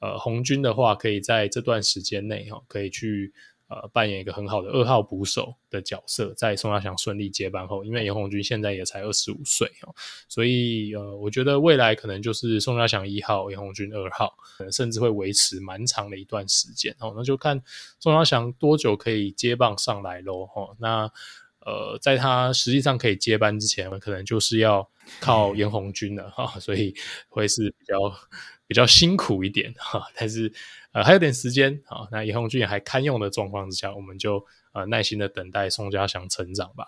[0.00, 3.32] 呃，红军的话，可以在这段时间内哈，可以去。
[3.68, 9.92] 呃，扮演一个很好的二号捕手的角色，在宋家祥顺利接班后，因为严红军现在也才二十五岁哦，
[10.28, 17.12] 所以呃，我觉得未来可能就是宋家祥一号，严红军二号，可能甚至会维持蛮长的一段时间哦。
[17.16, 17.60] 那就看
[17.98, 20.48] 宋家祥多久可以接棒上来喽。
[20.54, 21.10] 哦，那
[21.58, 26.94] 呃，在他实际上可以接班之前，可能就是要靠严红军了哈，所以
[27.28, 27.96] 会是比较
[28.66, 30.52] 比较辛苦一点哈，但是。
[30.92, 36.86] 呃，还有点时间，好，那严红俊还堪用的状况之下，我们就呃耐心的等待宋家祥成长吧。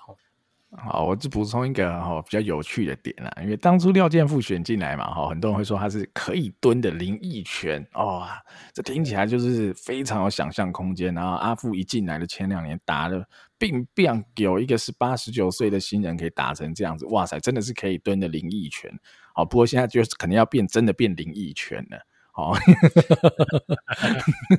[0.71, 11.13] 好，我就补充一个哈比较有趣的点啦，因为当初廖健富选进来嘛，哈，很多人会说他是可以蹲的林益全，哇，这听起来就是非常有想象空间。
[11.13, 13.23] 然后阿富一进来的前两年打的，
[13.59, 18.91] 并并有一个是八十九岁的新人可以打成这样子，哇塞，真的是可以蹲的灵异拳。
[19.35, 21.99] 好，不过现在就是肯定要变真的变灵异拳了。
[22.39, 22.57] 哦，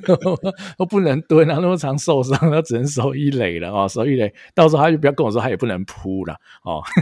[0.76, 6.82] 都不能蹲啊，那么常受伤，他只能守一垒了哦，守一垒，到时候他就不要跟我说，他也不能扑了哦。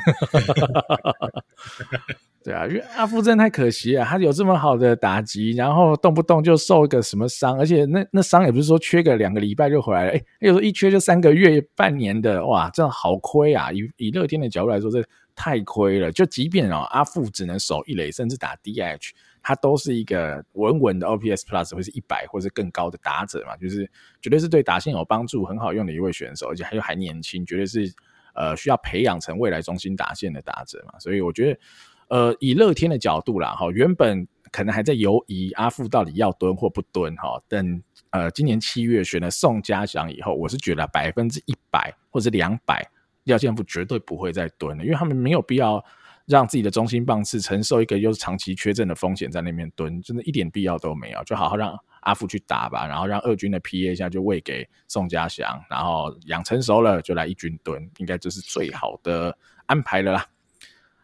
[2.44, 13.72] 对啊，因为阿富真的太可惜了，他有这么好的打击，然后动不动就受一个什么伤，而且那那伤也不是说缺个两个礼拜就回来了，哎，有时候一缺就三个月、半年的，哇，真的好亏啊！
[13.72, 16.12] 以以乐天的角度来说，这太亏了。
[16.12, 19.10] 就即便哦，阿富只能守一垒，甚至打 DH。
[19.48, 27.90] 他都是一个稳稳的 OPS Plus 会是一百或是更高的打者嘛，就是绝对是对打线有帮助、很好用的一位选手，而且还又还年轻，绝对是
[28.34, 30.98] 呃需要培养成未来中心打线的打者嘛。
[30.98, 31.60] 所以我觉得，
[32.08, 42.86] 呃，以乐天的角度啦，哈，原本可能还在犹疑阿富到底要蹲或不蹲哈，等呃今年七月选了宋家祥以后，我是觉得百分之一百或者两百
[43.24, 45.82] 廖建富绝对不会再蹲了，因为他们没有必要。
[46.28, 51.24] 让自己的中心棒次承受一个又是长期缺阵的风险，在那边蹲，真的一点必要都没有。
[51.24, 60.26] 就好好让阿富去打吧，然后让二军的 PA 一下就喂给宋家祥，然后养成熟了就来一军蹲，应该这是最好的安排了啦。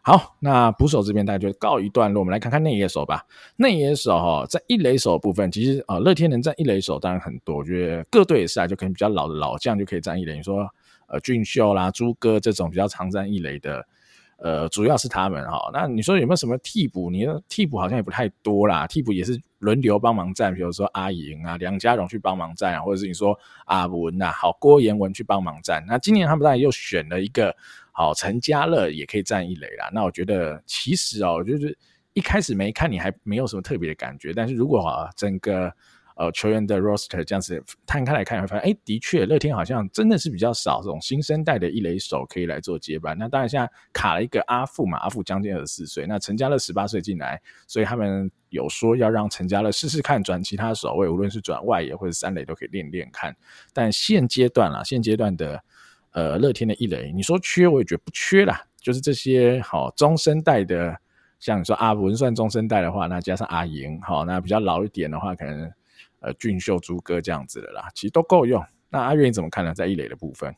[0.03, 3.25] 好，那捕手这边大家就告一段落，我们来看看内野手吧。
[3.55, 10.35] 内野手哈，在一垒手部分，其实啊，乐天能占一垒手当然很多，我觉得各队也是啊，就可能比较老的老将就可以占一垒。
[10.35, 10.69] 你说
[11.07, 13.83] 呃，俊秀啦、朱哥这种比较常占一垒的。
[14.37, 15.69] 呃，主要是他们哈。
[15.73, 17.09] 那你说有没有什么替补？
[17.09, 18.85] 你的替补好像也不太多啦。
[18.85, 25.83] 替补也是轮流帮忙站，比如说阿莹啊、梁家荣去帮忙站啊，或者是你说阿文呐，好郭彦文去帮忙站。
[25.87, 27.55] 那今年他们当然又选了一个
[27.91, 29.89] 好陈家乐也可以站一垒啦。
[29.93, 31.77] 那我觉得其实哦，就是
[32.13, 35.73] 一开始没看你还没有什么特别的感觉，但是如果啊整个。
[36.15, 43.17] 呃，球员的 roster 这样子摊开来看，会发现，哎，的确，乐天好像真的是比较少这种新生代的一垒手可以来做接班。
[43.17, 53.35] 那当然，现在卡了一个阿富嘛，阿富将近二十四岁，那陈家乐十八岁进来，所以他们有说要让陈家乐试试看转其他守卫，无论是转外野或者三垒都可以练练看。
[53.73, 55.61] 但现阶段啦，现阶段的
[56.11, 60.97] 呃乐天的一垒，你说缺我也觉得不缺啦，就是这些好、哦、中生代的，
[61.41, 65.69] 像你说阿文算中生代的话，那加上阿莹，好、那比较老一点的话，可能
[66.25, 68.65] 呃俊秀、朱哥这样子的啦，其实都够用。
[68.89, 69.73] 那阿月你怎么看呢？
[69.75, 70.55] 在一垒的部分？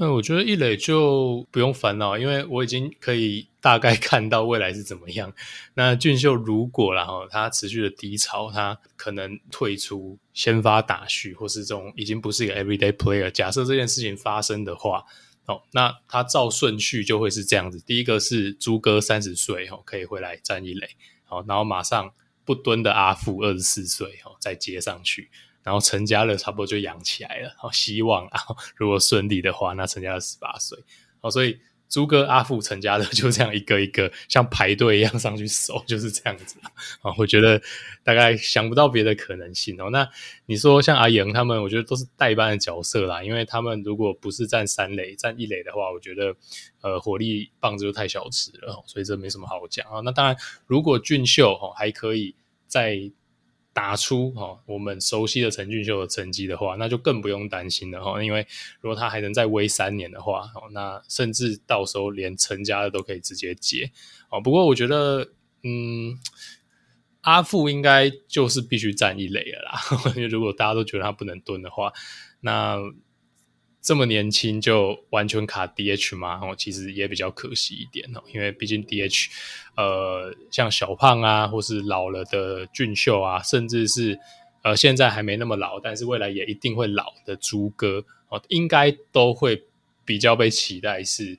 [0.00, 5.34] 嗯，我觉得一垒就不用烦恼，因为我已经可以大概看到未来是怎么样。
[5.74, 13.28] 那俊秀如果然后他持续的低潮，他可能退出先发打序，或是这种已经不是一个 everyday player。
[13.28, 15.04] 假设这件事情发生的话，
[15.46, 20.90] 哦，那他照顺序就会是这样子：第一个是朱哥三十岁哦，可以回来站一垒，
[21.24, 22.12] 好，然后马上
[22.48, 25.30] 不蹲的阿富二十四岁哦，再接上去。
[25.62, 28.40] 然后成家了差不多就养起来了，好，希望啊，
[28.74, 30.78] 如果顺利的话，那成家乐十八岁，
[31.20, 36.56] 哦，所以朱哥、阿富、陈家乐就这样一个一个像排队一样上去守，就是这样子
[37.00, 37.12] 啊。
[37.16, 37.60] 我觉得
[38.02, 39.88] 大概想不到别的可能性哦。
[39.90, 40.08] 那
[40.46, 46.34] 你说像阿阳他们，我觉得都是代班的角色啦，因为他们如果不是站三垒，站一垒的话，我觉得
[46.82, 50.00] 呃火力棒子就太小吃了，所以这没什么好讲啊。
[50.04, 52.34] 那当然，如果俊秀哦还可以
[52.66, 53.10] 在。
[53.78, 58.20] 打出哈我们熟悉的陈俊秀的成绩的话，那就更不用担心了哈。
[58.20, 58.44] 因为
[58.80, 63.88] 如果他还能再威三年的话，那甚至到时候连陈家的都可以直接接
[64.30, 64.40] 哦。
[64.40, 65.28] 不过我觉得，
[65.62, 66.18] 嗯，
[67.20, 69.80] 阿富应该就是必须站一垒了啦。
[70.16, 71.92] 因为如果大家都觉得他不能蹲的话，
[72.40, 72.78] 那。
[73.80, 76.40] 这么年轻就完全卡 DH 吗？
[76.42, 79.28] 哦，其实也比较可惜一点哦，因为毕竟 DH，
[79.76, 84.18] 呃，像小胖啊，或是老了的俊秀啊，甚至是
[84.62, 89.64] 呃现在还没那么老，但是未来也一定会老的朱哥哦，应该都会
[90.04, 91.38] 比较被期待是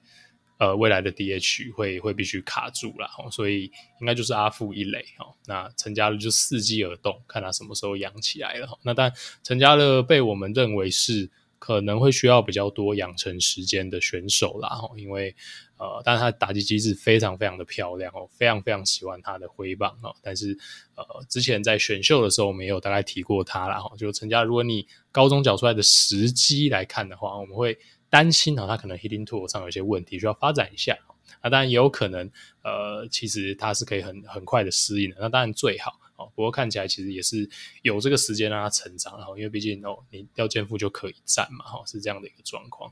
[0.58, 3.66] 呃未来的 DH 会会必须卡住了哦，所以
[4.00, 8.80] 应该就是阿富一垒哦，那陈家乐就伺机而动，看他什么时候养起来了。
[8.84, 9.12] 那但
[9.44, 11.30] 陈家乐被我们认为是。
[11.60, 15.36] 可能会需要比较多养成时间的选手啦，因为
[15.78, 20.14] 呃，但是他打击机制非常非常的漂亮哦，非常非常喜欢他的挥棒哦。
[20.22, 20.58] 但是
[20.96, 23.80] 呃，之前在选秀的时候我们也有大概提过他啦。
[23.80, 27.78] 哈，就陈家，如果你高中缴出来的时机来看的话，我们会
[28.10, 30.98] 担心哦，他可能 hitting tool 上有一些问题需要发展一下。
[31.42, 32.30] 那当然也有可能
[32.64, 35.18] 呃，其实他是可以很很快的适应的。
[35.20, 36.00] 那当然最好。
[36.36, 37.50] 不过看起来其实也是
[37.82, 42.92] 有这个时间让他成长，然后因为毕竟哦，你要肩负就可以站嘛，哈，是这样的一个状况。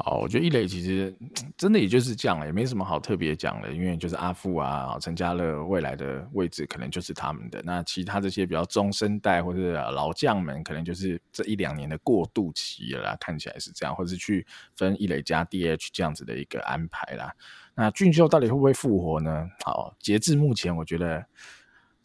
[0.00, 1.12] 好，我觉得一垒其实
[1.56, 17.32] 真的也就是这样了，也没什么好特别讲的，因为就是阿富啊、陈家乐未来的位置可能就是他们的，那其他这些比较中生代或者老将们，可能就是这一两年的过渡期了啦，看起来是这样，或者是去分一垒加 DH 这样子的一个安排啦。
[17.74, 19.48] 那俊秀到底会不会复活呢？
[19.64, 21.26] 好，截至目前，我觉得。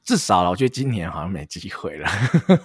[0.03, 2.07] 至少了，我觉得今年好像没机会了。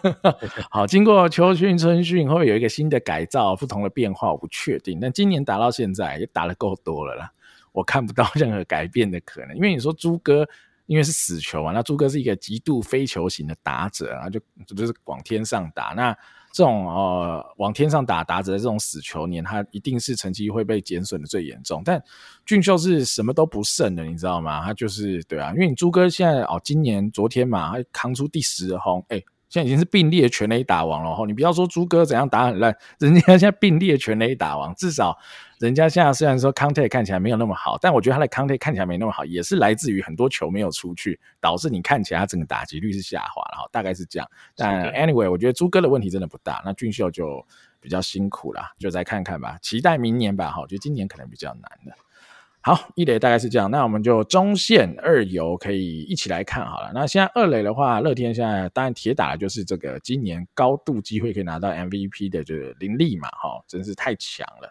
[0.70, 4.32] 好，经过秋训、春训，会不会有一个新的改造、不同的变化？
[4.32, 4.98] 我不确定。
[5.00, 7.30] 但今年打到现在也打得够多了啦，
[7.72, 9.54] 我看不到任何改变的可能。
[9.54, 10.46] 因为你说朱哥，
[10.86, 14.40] 因为是死球嘛，那朱哥是一个极度非球型的打者，然后就
[14.74, 16.16] 就是往天上打那。
[16.58, 21.82] 这种呃往天上打打者的这种死球年，它一定是成绩会被减损的最严重。
[21.84, 22.02] 但
[22.44, 24.64] 俊秀是什么都不剩的，你知道吗？
[24.64, 29.22] 他就是对啊，因为你朱哥现在哦，今年昨天嘛，他扛出第十轰，哎。
[29.48, 35.16] 现在已经是并列全垒打王了哈，你不要说朱哥怎样打很烂，人家现在并列全垒打王，至少
[35.58, 44.30] 人家现在虽然说 contact 看起来没有那么好，但我觉得他的 contact 看起来没那么好，也是来自于很多球没有出去，导致你看起来他整个打击率是下滑了哈，大概是这样。
[44.54, 47.44] 但 anyway，我觉得朱哥的问题真的不大，那俊秀就
[47.80, 51.92] 比较辛苦啦，就再看看吧，期待明年吧哈，我觉得今年可能比较难的。
[52.68, 56.90] 好，一垒大概是这样，那我们就中线二游可以一起来看好了。
[56.92, 64.70] 那现在二垒的话，乐天现在当然铁打的就是这个今年高度机会可以拿到 MVP 的，就是林立嘛，哈，真是太强了。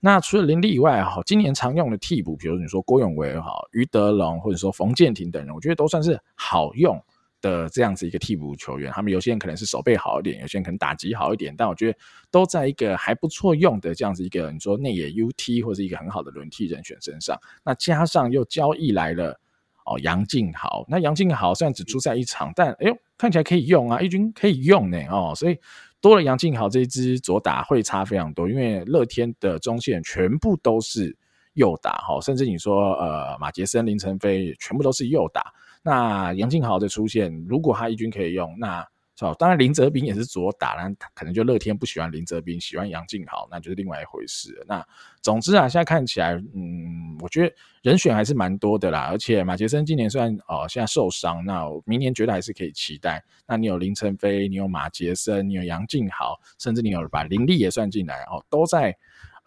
[0.00, 7.02] 那除了林立以外，哈，今年常用的替补，比如你说郭永维哈、于德龙或者说冯建廷等人，我觉得都算是好用
[7.40, 11.98] 的这样子一个替补球员，他们有些人可能是守备好一点，有些人可能打击好一点，但我觉得
[12.30, 17.38] 都在一个还不错用的这样子一个你说内野 UT 或是一个很好的轮替人选身上。
[17.64, 19.40] 那加上又交易来了
[19.86, 25.58] 哦杨敬豪，那杨敬豪虽然只出赛一场，但哎呦看起来可以用啊，一军可以用呢哦，所以
[26.00, 31.16] 多了杨敬豪这一支左打会差非常多，因为乐天的中线全部都是
[31.54, 35.52] 右打哈，甚至你说呃马杰森、林晨飞全部都是右打。
[35.82, 39.34] 那杨敬豪的出现，如果他一军可以用，那是吧？
[39.38, 44.64] 当然林哲斌也是左打，那可能就乐天不喜欢林哲斌，喜欢杨敬豪，那就是另外一回事。
[44.66, 44.82] 那
[45.20, 49.08] 总之啊，现在看起来，嗯，我觉得人选还是蛮多的啦。
[49.10, 53.22] 而且马杰森今年虽然哦现在受伤，那明年觉得还是可以期待。
[53.46, 58.96] 那你有林晨飞，你有马杰森，你有杨敬豪，甚至你有把林立也算进来哦，都在。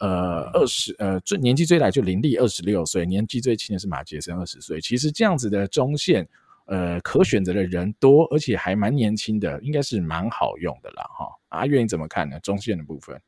[0.03, 4.81] 呃，二十呃最年纪最大就林立二十六岁，年纪最轻的是马杰森二十岁。
[4.81, 6.27] 其实这样子的中线，
[6.65, 11.03] 呃，可选择的人多，而且还蛮年轻的，应该是蛮好用的啦。
[11.17, 11.25] 哈。
[11.47, 12.37] 阿月你怎么看呢？
[12.41, 13.21] 中线的部分？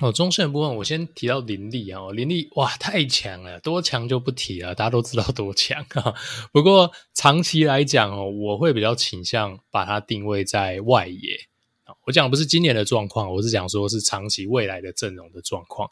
[0.00, 6.14] 哦，中线部分，我先提到林立啊，林立哇太强了，多强就不提了，大家都知道多强啊。
[6.52, 11.48] 不过长期来讲哦，我会比较倾向把它定位在外野。
[12.06, 15.90] 我讲不是今年的状况，我是讲说是长期未来的阵容的状况。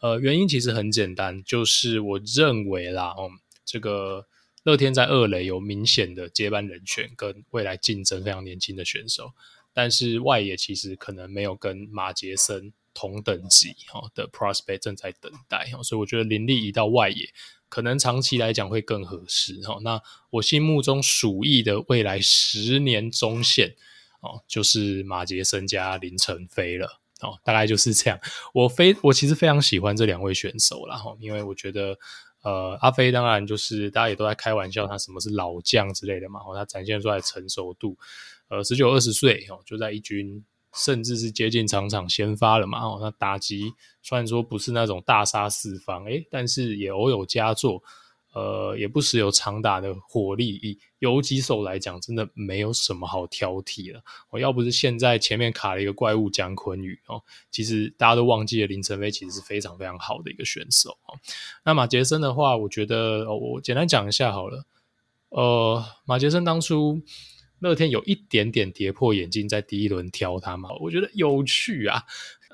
[0.00, 3.28] 呃，原因其实很简单，就是我认为啦，哦，
[3.64, 4.26] 这个
[4.62, 9.32] 乐天在二垒有明显的接班人选跟未来竞争非常年轻的选手，
[9.74, 17.28] 但是外野其实可能没有跟马杰森同等级哈的 prospect 正在等待哦，所以我觉得林立移到外野
[17.68, 19.80] 可能长期来讲会更合适哈。
[19.82, 20.00] 那
[20.30, 23.74] 我心目中鼠疫的未来十年中线。
[24.26, 28.20] 哦，就是马杰森加林晨飞了哦，大概就是这样。
[28.52, 31.96] 我非我其实非常喜欢这两位选手啦，哈，因为我觉得，
[32.42, 37.96] 呃，阿飞当然就是大家也都在开玩笑，他什么是老将之类的嘛，哦，他展现出来的成熟度，
[38.48, 43.72] 呃，十九二十岁哦，就在一军，甚至是接近场场先发了嘛，哦，那打击
[44.02, 47.82] 虽然说不是那种大杀四方，诶，但是也偶有佳作。
[48.36, 54.02] 呃，也不时有长打的火力，以游击手来讲，真的没有什么好挑剔了。
[54.28, 61.16] 我、要不是现在前面卡了一个怪物蒋坤宇哦，其实大家都忘记了林晨飞其实是非常非常好的一个选手哦。
[61.64, 64.66] 那马杰森的话，我觉得、我简单讲一下好了。
[65.30, 67.00] 呃，马杰森当初
[67.60, 72.02] 乐天有一点点跌破眼镜，在第一轮挑他嘛，我觉得有趣啊。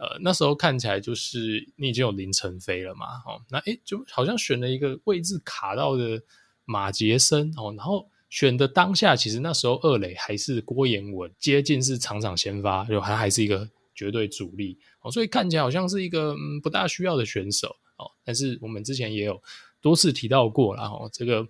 [0.03, 6.21] 呃，那时候看起来就是你已经有林晨飞了嘛，哦，那诶就好像选了一个位置卡到的
[6.65, 19.41] 马杰森哦，然后选的当下，其实那时候二垒还是郭彦文，接近是场场先发，就还还是一个绝对主力哦，所以看起来好像是一个不大需要的选手哦，但是我们之前也有
[19.81, 21.47] 多次提到过了哦，这个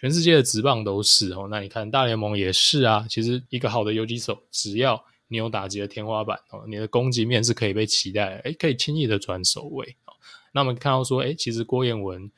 [0.00, 10.12] 全世界的职棒都是哦，那你看大联盟也是啊，其实一个好的游击手只要你有打击的天花板哦，你的攻击面是可以被期待，诶，可以轻易的转守卫哦。
[10.52, 12.28] 那我们看到说，诶，其实郭彦文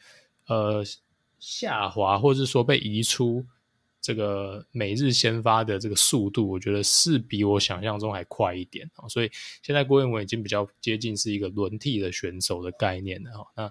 [0.47, 0.84] 呃
[1.38, 3.43] 下滑，或者是说被移出
[4.03, 9.09] 这个每日先发的这个速度，我觉得是比我想象中还快一点哦。
[9.09, 9.30] 所以
[9.62, 13.47] 现在郭彦文已经比较接近是一个轮替的选手的概念了哈。
[13.57, 13.62] 那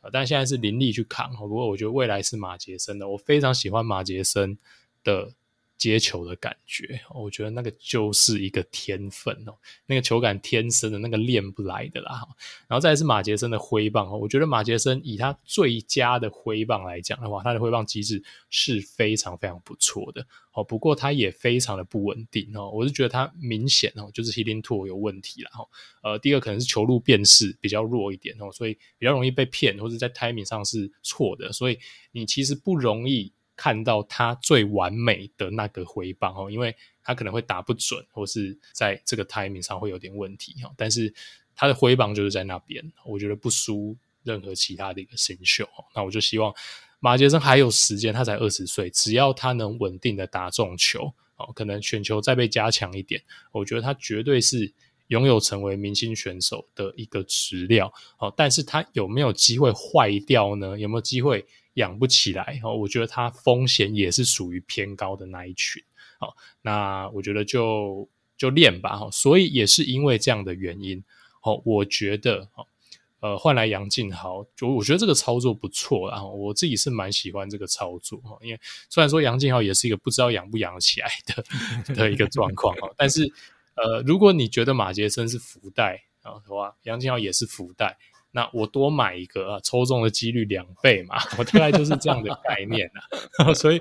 [0.00, 4.56] 呃，但现在是林立去扛哦，不过我觉得未来是马杰森的，我非常喜欢马杰森
[5.04, 5.34] 的。
[5.80, 9.56] 接球的感觉，我觉得那个就是一个天分哦，
[9.86, 12.20] 那个球感天生的，那个练不来的啦。
[12.68, 20.62] 然后再来是马杰森的挥棒哦，我觉得马杰森以他最佳的挥棒来讲的话，他的挥棒机制是非常非常不错的哦。
[20.62, 25.66] 不过他也非常的不稳定哦，我是觉得他明显哦，就是 hitting tool 有问题了哈。
[26.02, 31.78] 呃，第二可能是球路辨识比较弱一点哦，所以比较容易被骗，或者在 timing 上是错的，所以
[32.12, 33.32] 你其实不容易。
[33.60, 40.72] 看到他最完美的那个挥棒哦，因为他可能会打不准，或是在这个 timing 上会有点问题哈。
[40.78, 41.12] 但是
[41.54, 45.68] 他的挥棒就是在那边，我觉得不输任何其他的一个新秀。
[45.94, 46.54] 那我就希望
[47.00, 54.72] 马杰森还有时间，他才二十岁，只要他能稳定的打中球哦，可能选球再被加强一点，我觉得他绝对是
[55.10, 58.34] 拥有成为明星选手的一个质料哦。
[58.36, 60.76] 但是他有没有机会坏掉呢？
[60.76, 61.46] 有没有机会？
[61.74, 65.80] 养不起来哦，我觉得他风险也是属于偏高的那一群。
[66.18, 69.08] 好，那我觉得就就练吧哈。
[69.12, 71.02] 所以也是因为这样的原因，
[71.42, 72.48] 哦，我觉得
[73.20, 78.36] 呃换来杨敬豪，就我觉得这个操作不错，然后我自己是蛮喜欢这个操作哈。
[78.42, 81.44] 因为虽然说杨敬豪也是一个不知道养不养起来的
[81.94, 83.32] 的一个状况哈，但是
[83.74, 87.96] 呃，如果你觉得马杰森是福袋啊的话，杨敬豪也是福袋。
[88.32, 92.88] 那我多买一个啊，抽中的几率两倍嘛， 我大概就是这样的概念
[93.38, 93.80] 啊， 所以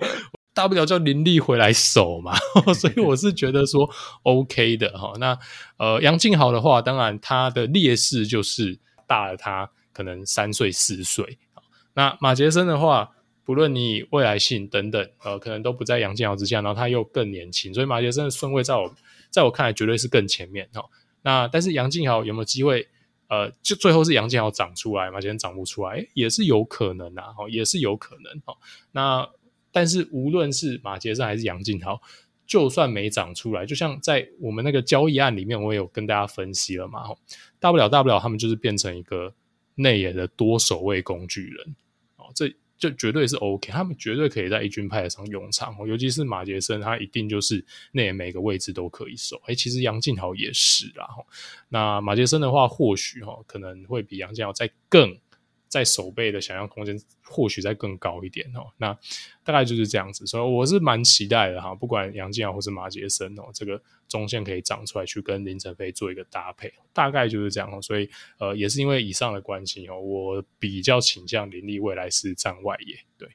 [0.55, 2.35] 大不了叫林立回来守嘛，
[2.73, 3.87] 所以我是觉得说
[4.23, 5.13] OK 的哈。
[5.19, 5.37] 那
[5.77, 11.37] 呃，杨敬豪的话，当然他的劣势就是大了他可能三岁四岁。
[11.93, 13.11] 那马杰森的话，
[13.43, 18.91] 不论你未来性等等，呃，可能都不在杨敬豪之下，然后他又更年轻，所以马杰森的顺位在我
[19.29, 20.83] 在我看来绝对是更前面哈。
[21.21, 22.87] 那但是杨敬豪有没有机会？
[23.27, 28.55] 呃，就最后是杨敬豪长出来嘛，马杰森长不出来，也是有可能啊，也是有可能。
[28.91, 29.29] 那
[29.71, 32.01] 但是无论是马杰森还是杨敬豪，
[32.47, 37.03] 就算没长出来，就像在我们那个交易案里面，我也有跟大家分析了嘛，
[37.59, 39.31] 大不了大不了他们就是变成一个
[39.75, 41.75] 内野的多守卫工具人
[42.15, 42.51] 哦，这。
[42.79, 49.39] 就绝对是 OK，他们绝对可以在一军派上用场，尤其是马杰森，他一定就是那每个位置都可以守。
[49.45, 51.07] 哎、其实杨敬豪也是啦，
[51.67, 55.19] 那马杰森的话，或许哈可能会比杨敬豪再更。
[55.69, 58.91] 在手背的想象空间或许再更高一点哦，那
[59.43, 61.73] 大概就是这样子，所以我是蛮期待的哈。
[61.73, 67.81] 不管杨建豪或是马杰森哦，这个中线可以长出来去跟林晨飞做一个搭配，大概就是这样哦。
[67.81, 68.09] 所以
[68.39, 73.29] 呃，也是因为以上的关系哦，我比较倾向林立未来是站外野，对。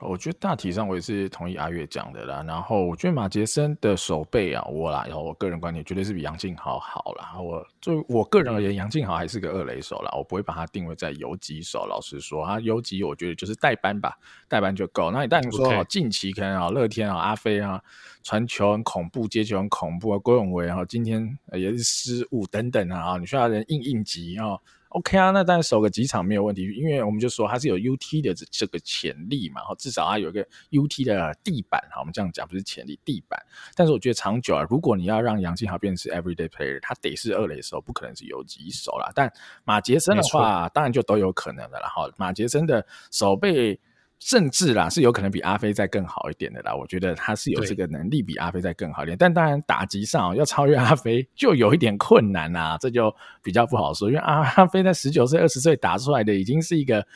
[0.00, 2.44] 我觉得大体上我也是同意阿月讲的啦。
[2.46, 7.40] 然后我觉得马杰森的手背啊，我啦，然后我个人观点绝对是比杨敬豪好啦。
[7.40, 11.86] 我就我个人而言，杨敬豪还是个二雷手啦，我不会把他定位在游击手。
[11.86, 15.10] 老实说，他游击我觉得就是代班吧，代班就够。
[15.10, 17.82] 那你但你说.近期可能啊，乐天啊，阿飞啊，
[18.22, 24.58] 传球很恐怖，接球很恐怖啊，郭永维啊，今天也是失误等等啊，你需要人应应急啊。
[24.90, 33.38] OK 啊，那当然守个几场没有问题，因为我们就说他是有 UT 的这这个潜力嘛，至少他有一个 UT 的地板，哈，我们这样讲不是潜力地板，
[33.74, 39.12] 但是我觉得长久啊，如果你要让杨敬豪变成是 Everyday Player，他得是二垒手，不可能是游击手啦。
[39.14, 39.32] 但
[39.64, 42.10] 马杰森的话，当然就都有可能的了哈。
[42.16, 43.78] 马杰森的守备。
[44.20, 46.74] 甚至啦，是有可能比阿飞再更好一点的啦。
[46.74, 54.08] 我觉得他是有这个能力比阿飞再更好一点，但当然打击上要超越阿飞就有一点困难啦，这就比较不好说。
[54.08, 57.06] 因为阿阿飞在十九岁、二十岁打出来的已经是一个。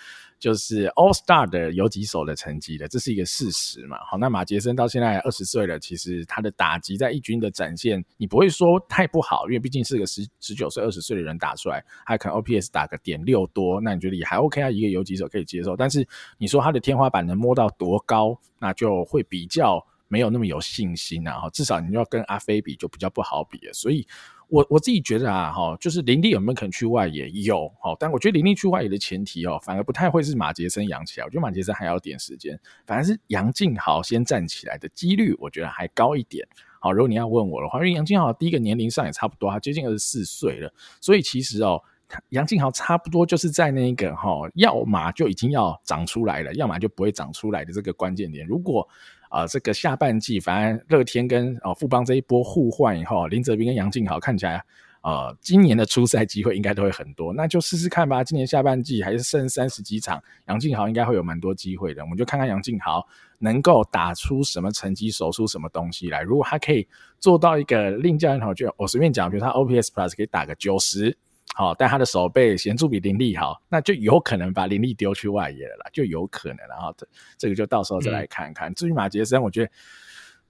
[0.43, 3.97] 就是 All Star 的游击手的成绩的，这是一个事实嘛。
[4.05, 14.68] 好，那马杰森到现在二十岁了，其实他的打击在一军的展现，你不会说太不好，因为毕竟是个十十九岁、二十岁的人打出来，他可能 OPS 打个点六多，那你觉得也还 OK 啊？
[14.68, 16.05] 一个游击手可以接受，但是
[16.38, 21.49] 你说他的天花板能摸到多高，那就会比较没有那么有信心啊。
[21.53, 24.05] 至少你要跟阿飞比，就比较不好比了，所以。
[24.53, 27.30] 我我自己觉得啊，哈，就是林立有没有可能去外野？
[27.30, 31.24] 有，哈，但我觉得林立去外野的前提哦，反而不太会是马杰森养起来。
[31.24, 36.46] 我觉得马杰森还要点时间，反而是杨敬豪先站起来的几率，我觉得还高一点。
[36.80, 41.82] 好，如果你要问我的话，因为杨敬豪第一个年龄上也差不多，他接近二十四岁了，所以其实哦，
[42.28, 48.46] 杨敬豪差不多就是在那个哈，要么就已经要长出来了，要么就不会长出来的这个关键点。
[48.46, 48.86] 如果
[49.33, 54.62] 啊、这个下半季，反正乐天跟哦富邦这一波互换以后，林哲斌跟杨敬豪看起来，
[55.01, 58.22] 呃，今年的出赛机会应该都会很多，那就试试看吧。
[58.22, 62.03] 今年下半季还是剩三十几场，杨敬豪应该会有蛮多机会的。
[62.03, 63.03] 我们就看看杨敬豪
[63.39, 66.20] 能够打出什么成绩，守出什么东西来。
[66.20, 66.87] 如果他可以
[67.18, 71.16] 做到一个令教练好，就我随便讲，比如他 OPS Plus 可以打个九十。
[71.55, 76.57] 好，但他的手背显著比林立好，那就有可能把林立丢去外野了啦，就有可能。
[76.66, 78.70] 然后这这个就到时候再来看看。
[78.70, 79.70] 嗯、至于马杰森，我觉得，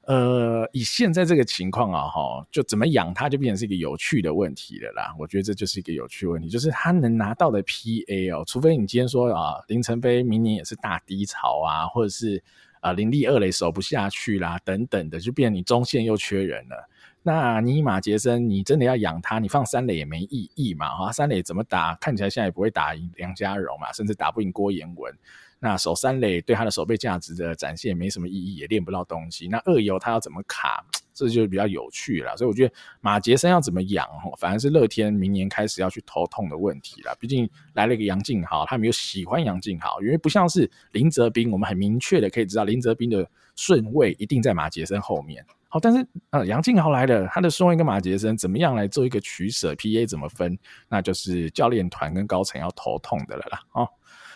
[0.02, 5.12] 呃，以现在这个情况啊，哈，就怎么养他，就变成是一个有趣的问题了啦。
[5.18, 12.40] 我觉得这就是一个有趣问题，就是他能拿到的 PA 哦，除非你今天说啊，林晨飞明年也是大低潮啊，或者是
[12.80, 16.88] 啊林立二垒守不下去啦，等等的，就变成你中线又缺人了。
[17.24, 19.38] 那你马杰森，你真的要养他？
[19.38, 20.88] 你放三垒也没意义嘛？
[20.88, 21.94] 哈，三垒怎么打？
[22.00, 25.14] 看起来现在也不会打赢梁家荣嘛，甚至打不赢郭彦文。
[25.60, 29.46] 那守三垒对他的守备价值的展现也没什么意义，也练不到东西。
[29.46, 30.84] 那二游他要怎么卡？
[31.14, 32.36] 这就比较有趣了。
[32.36, 34.04] 所以我觉得马杰森要怎么养？
[34.36, 37.16] 反而是乐天明年开始要去头痛的问题了。
[37.20, 45.46] 毕竟来了一个杨敬豪，他没有喜欢杨敬豪，因为不像是林哲斌，我们很明确的可以知道林哲斌的顺位一定在马杰森后面。
[45.72, 50.58] 好，但是呃，杨敬豪来了，他的顺位跟马杰森怎么样来做一个取舍？PA 怎么分？
[50.86, 53.58] 那就是教练团跟高层要头痛的了啦。
[53.72, 53.88] 哦，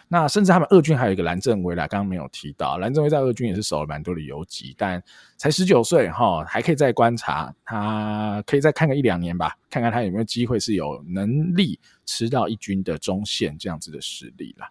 [0.08, 5.02] 那甚至他们二军还有一个蓝正威啦，刚刚没有提到，蓝正威在二军也是守了蛮多的游击，但
[5.36, 14.70] 才十九岁哈，还可以再观察，他可以再看个一两年吧，看看他有没有机会是有能力吃到一军的中线这样子的实力啦。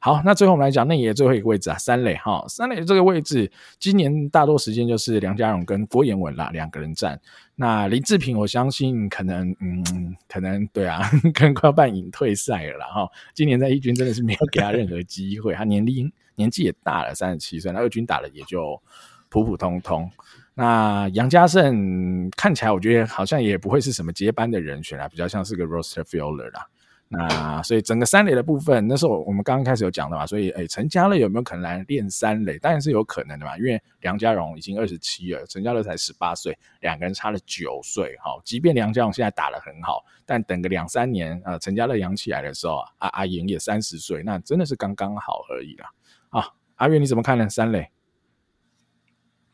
[0.00, 7.20] 好，那最后我们来讲内野最后一个位置啊，三垒哈，三垒这个位置，今年大多时间就是梁家荣跟郭彦文啦两个人站。
[7.56, 11.00] 那林志平，我相信可能，嗯，可能对啊，
[11.34, 13.08] 可能快要办引退赛了啦哈。
[13.34, 18.80] 今年在一军真的是没有给他任何机会，他年龄年纪也大了，三十七岁，那二军打的也就
[19.28, 20.08] 普普通通。
[20.54, 26.66] 那杨家胜看起来，我觉得好像也不会是什么接班的人选啦，比较像是个 roster filler 啦。
[27.10, 32.58] 那所以整个三垒的部分，那时候我们刚刚开始有讲的嘛，所以诶，陈家乐有没有可能来练三垒？
[32.58, 38.14] 当然是有可能的嘛，因为梁家荣已经二十七了，陈家乐才十八岁，两个人差了九岁。
[38.18, 45.90] 哈，即便梁家荣现在打得很好，但等个两三年，呃，陈家乐养起来的时候，阿阿莹也三十岁，那真的是刚刚好而已啦。
[46.28, 47.48] 啊，阿月你怎么看呢？
[47.48, 47.88] 三垒？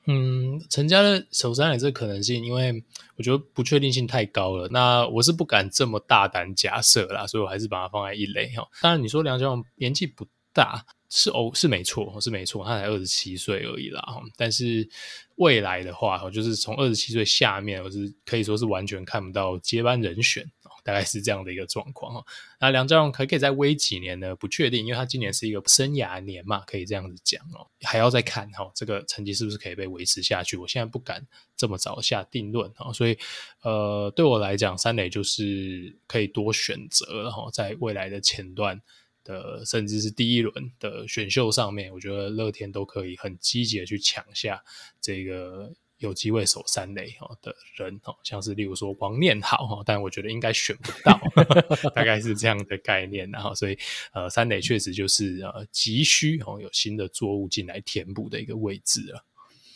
[0.06, 2.82] 嗯，陈家的守三垒这可能性，因为
[3.16, 4.68] 我觉得不确定性太高了。
[4.68, 8.68] 那我是不敢这么大胆假设啦，所以我还是把它放在一垒哈。
[8.82, 10.84] 当然，你说梁家荣年纪不大。
[11.16, 14.02] 是哦，是没错，是没错，他才二十七岁而已啦。
[14.36, 14.88] 但是
[15.36, 20.44] 未来的话，就是从二十七岁下面，我是可以说是完全看不到接班人选，
[20.84, 22.24] 大概是这样的一个状况。
[22.60, 24.36] 那梁家荣可可以再威几年呢？
[24.36, 27.66] 不确定，因为他今年是一个生涯年嘛，可以这样子讲哦。
[27.82, 30.56] 还要再看哈，这个成绩是不是可以被维持下去？
[30.56, 31.26] 我现在不敢
[31.56, 32.92] 这么早下定论啊。
[32.92, 33.18] 所以
[33.62, 38.80] 呃，对我来讲，三垒就是可以多选择，然后在未来的前段。
[39.26, 44.62] 的甚至是第一轮的选秀上面，我觉得乐天都可以很积极的去抢下
[45.00, 45.72] 这个
[46.06, 51.18] 有机会守三垒的人哦，像是例如说王念好哈，但我觉得应该选不到，
[51.94, 53.30] 大概是这样的概念。
[53.30, 53.78] 然后所以
[54.12, 59.24] 呃，三垒确实就是呃急需哦有新的作物进来填补的一个位置了。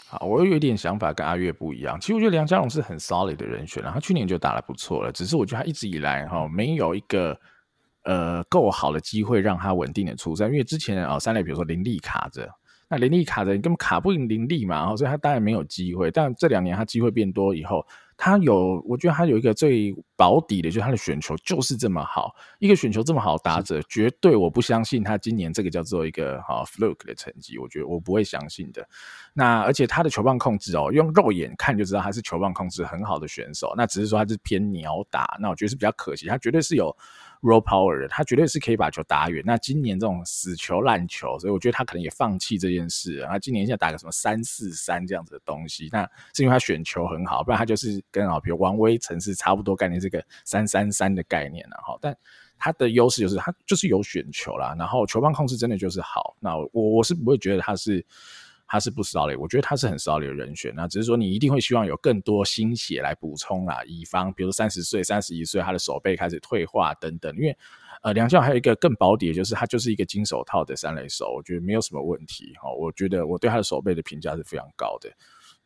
[0.07, 2.01] 好，我有一点想法跟阿月不一样。
[2.01, 7.39] 其实我觉得梁家荣是很 solid 的人选，他去年就打得不错了，只是我觉得他一直以来哈没有一个。
[8.05, 12.49] 呃，够好的机会让他稳定的出赛，因为之前啊、三垒比如说林立卡着，
[12.89, 16.11] 那林立卡着，你根本卡不赢林立嘛，所以他当然没有机会。
[16.11, 17.87] 但这两年他机会变多以后，
[18.17, 28.89] 他有，我觉得他有一个最保底的，就是他的选球就是这么好，一个选球这么好打者，绝对我不相信他今年这个叫做一个哈、哦、fluke 的成绩，我觉得我不会相信的。
[29.35, 36.97] 那而且他的球棒控制哦，用肉眼看就知道他是球棒控制很好的选手，那只是说他是偏鸟打，那我觉得是比较可惜，他绝对是有。
[37.43, 39.43] Raw power，他绝对是可以把球打远。
[39.47, 43.25] 那今年这种死球烂球，所以我觉得他可能也放弃这件事。
[43.29, 46.03] 他今年现在打个什么三四三这样子的东西，那
[46.35, 51.97] 是因为他选球很好，不然他就是跟啊，比如王威城市差不多概念，这个三三三的概念了哈。
[52.01, 52.17] 但
[52.59, 56.37] 他的优势就是他就是有选球啦，然后球棒控制真的就是好。
[56.41, 58.05] 那我我是不会觉得他是。
[58.69, 60.73] 他是不骚的，我觉得他是很骚的人选。
[60.77, 67.35] 那只是说你一定会希望有更多新血来补充啦，以防比如三十岁、三十一岁他的手背开始退化等等。
[67.37, 67.57] 因为
[68.03, 72.53] 呃，梁将还有一个更保底的，就是他就是一个金手套的三垒手，我觉得没有什么问题。
[72.63, 75.11] 哈，我觉得我对他的手背的评价是非常高的。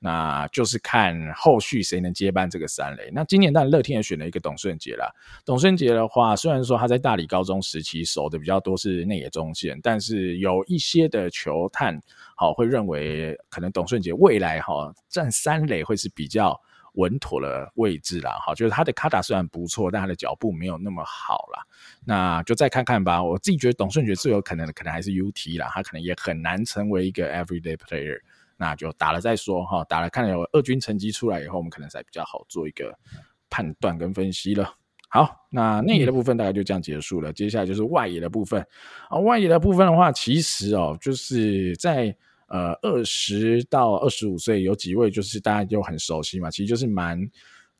[0.05, 3.09] 那就是看后续谁能接班这个三垒。
[3.13, 5.09] 那今年当然乐天也选了一个董顺杰啦。
[5.45, 11.97] 董顺杰的话，虽然说他在大理高中时期守的比较多是内野中线，但是有一些的球探
[12.35, 16.61] 好会认为，可能董顺杰未来哈站三垒会是比较
[16.95, 18.37] 稳妥的位置啦。
[18.45, 21.63] 好，就是他的卡打虽然不错，但他的脚步没有那么好啦。
[22.05, 23.23] 那就再看看吧。
[23.23, 28.19] 我自己觉得董顺杰最有可能的可能还是 UT 啦，他可能也很难成为一个 everyday player。
[28.63, 32.97] 那就打了再说哈，打了看有二军成绩出来以后，我们可能才比较好做一个
[33.51, 34.73] 判断跟分析了。
[35.09, 38.65] 好，那内野的部分大概就这样结束了，接下来就是外野的部分
[39.09, 39.19] 啊。
[39.19, 47.21] 外野的部分的话，其实哦，就是在呃二十到二十五岁有几位，就是大家就很熟悉嘛，其实就是蛮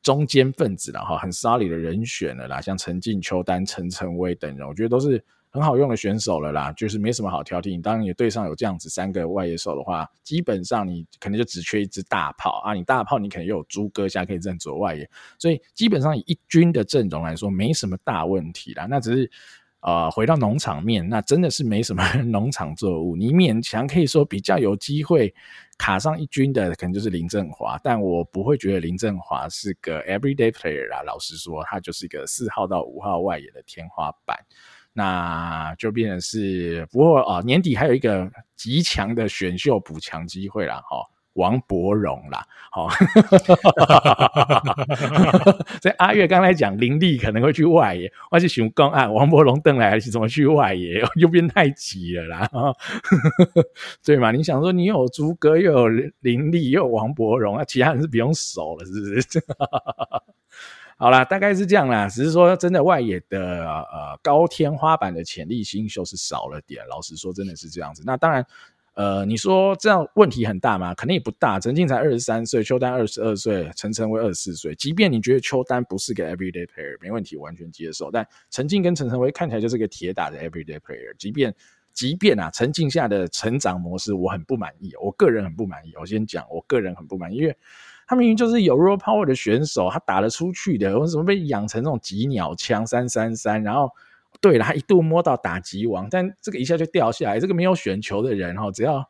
[0.01, 5.23] 中间分子了哈，很 solid 的人选了啦，像陈进、邱丹、陈晨威等人，我觉得都是。
[5.53, 7.69] 很好用的选手了啦，就是没什么好挑剔。
[7.69, 12.73] 你当你队上有这样子三个外野手的话，基本上你可能就只缺一支大炮啊。
[12.73, 18.87] 你大炮你可能又有朱哥下可以认左外野，所以基本上以一军的阵容来说，没什么大问题啦。
[18.89, 19.31] 那只是
[19.81, 23.15] 呃回到农场面，那真的是没什么 农场作物。
[23.15, 25.31] 你勉强可以说比较有机会
[25.77, 31.03] 卡上一军的，可能就是林振华，但我不会觉得林振华是个 everyday player 啦。
[31.03, 34.35] 老实说，他就是一个四号到五号外野的天花板。
[34.93, 40.97] 那就变成是，不过啊，年底还有一个极强的选秀补强机会啦，哈，
[41.33, 42.87] 王柏荣啦，好，
[45.81, 52.47] 所以阿月刚才讲林立可能会去外野，我是想讲啊，王柏融登来还是怎么去外野， 又变太急了啦，
[54.05, 54.31] 对嘛？
[54.31, 55.87] 你想说你有朱哥，又有
[56.19, 59.43] 林立，又有王柏融，那其他人是不用守了，是不是？
[61.03, 62.07] 好啦，大概是这样啦。
[62.07, 66.81] 只是说，真的外野的呃高天花板的潜力新秀是少了点。
[66.87, 68.01] 老实说，真的是这样子。
[68.05, 68.45] 那当然，
[68.93, 70.93] 呃，你说这样问题很大吗？
[70.93, 71.59] 肯定也不大。
[71.59, 74.73] 陈进才二十三岁，邱丹二十二岁，陈晨威二十四岁。
[74.75, 78.09] 即便你觉得邱丹不是个 everyday player，没问题，完全接受。
[78.09, 81.13] 但陈进跟陈晨威看起来就是个铁打的 everyday player。
[81.19, 81.53] 即便
[81.91, 85.91] 即便啊，陈进下的成长模式我很不满意，我个人很不满意。
[85.99, 87.57] 我先讲，我个人很不满意，因为。
[88.05, 93.63] 他明明就是有 raw power 的选手，他打得出去的，为什么被养成那种急鸟枪三三三？
[93.63, 93.89] 然后，
[94.41, 97.39] 对了，他一度摸到打击王，但这个一下就掉下来。
[97.39, 99.03] 这个没有选球的人哈，只要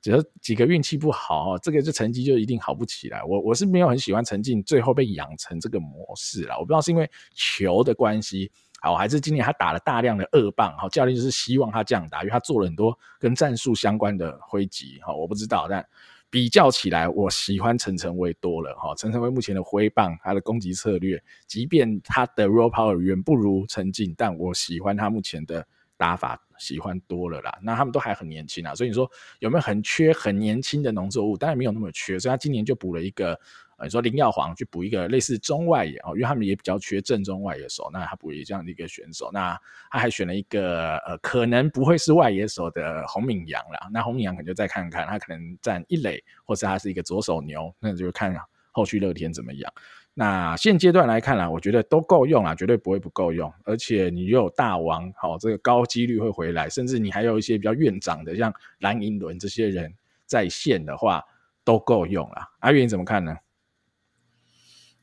[0.00, 3.22] 只要几个运气不好，这个就成绩就一定好不起来。
[3.22, 15.86] 我我是没有很喜欢陈进最后被养成这个模式啦，我不知道是因为球的关系，好还是今年他打了大量的二棒，好教练就是希望他这样打，因为他做了很多跟战术相关的挥击，好我不知道，但。
[16.32, 18.94] 比较起来，我喜欢陈晨威多了哈。
[18.96, 25.66] 陈晨威目前的挥棒，他的攻击策略，即便他的 raw power 远不如陈静，但我喜欢他目前的
[26.02, 27.56] 打法，喜欢多了啦。
[27.62, 31.36] 那他们都还很年轻啊，所以你说有没有很缺很年轻的农作物？
[31.36, 33.38] 当然没有那么缺，所以他今年就补了一个。
[33.84, 39.58] 你说林耀煌去补一个类似中外野哦，因为他们也比较缺正中外野手，那他补一这样的一个选手，那
[39.90, 43.88] 他还选了一个呃，可能不会是外野手的洪敏阳啦。
[43.92, 48.32] 那洪敏阳可能就再看看，他可能站一垒，或是他是一个左手牛，那就看
[48.70, 49.72] 后续乐天怎么样。
[50.14, 53.50] 那现阶段来看啦，我觉得都够用啊，绝对不会不够用。
[53.64, 59.94] 而且你又有大王，好，这个高几率会回来，甚至你还有一些比较院长的，像蓝银伦这些人
[60.26, 61.24] 在线的话，
[61.64, 62.50] 都够用啦。
[62.58, 63.36] 阿月你怎么看呢？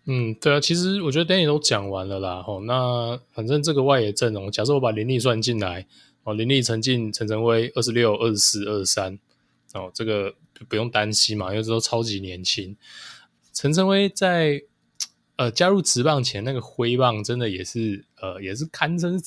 [0.05, 2.41] 嗯，对啊，其实我觉得点也都讲完了啦。
[2.41, 5.85] 吼，那反正这个外野阵容，假设我把林立算进来，
[6.23, 9.19] 哦，林立、陈进、陈晨威，二十六、二十四、二十三，
[9.73, 10.33] 哦，这个
[10.67, 12.75] 不用担心嘛，因为这都超级年轻。
[13.53, 14.61] 陈晨威在
[15.39, 19.17] 呃加入职棒前那个挥棒，真的也是呃也是堪称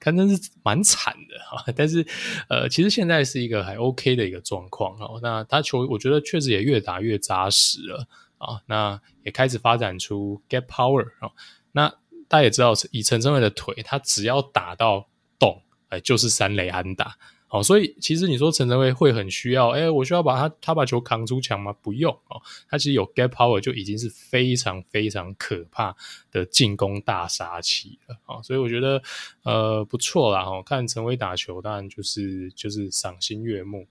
[0.00, 1.72] 堪称是蛮惨的哈。
[1.76, 2.04] 但是
[2.48, 5.20] 呃，其实现在是一个还 OK 的一个状况哦。
[5.22, 8.08] 那他球，我觉得确实也越打越扎实了。
[8.38, 11.30] 啊，那也开始发展出 get power 啊。
[11.72, 11.88] 那
[12.26, 15.06] 大家也知道，以陈晨威的腿，他只要打到
[15.38, 17.18] 洞，哎，就是三垒安打。
[17.52, 21.74] 好，所以其实你说陈晨威会很需要，哎，我需要把他他把球扛出墙吗？
[21.82, 25.92] 不用哦，他其实有 get power 就已经是非常非常可怕
[26.30, 29.02] 的进攻大杀器了啊，所以我觉得
[29.42, 33.84] 呃不错啦哈，看陈威打球当然就是就是赏心悦目。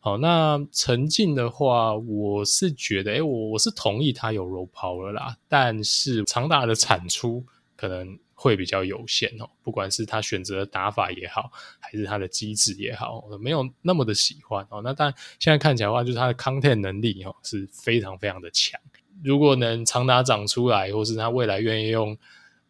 [0.00, 7.42] 好，那陈进的话，我是觉得，哎，我我是同意他有 roll power 啦，但是长打的产出
[7.76, 8.18] 可能。
[8.38, 14.82] 会比较有限哦，不管是他选择打法也好，还是他的机制也好，没有那么的喜欢哦。
[14.84, 18.78] 那但现在看起来的话，就是他的抗天能力哦是非常非常的强。
[19.24, 22.16] 如果能长打长出来，或是他未来愿意用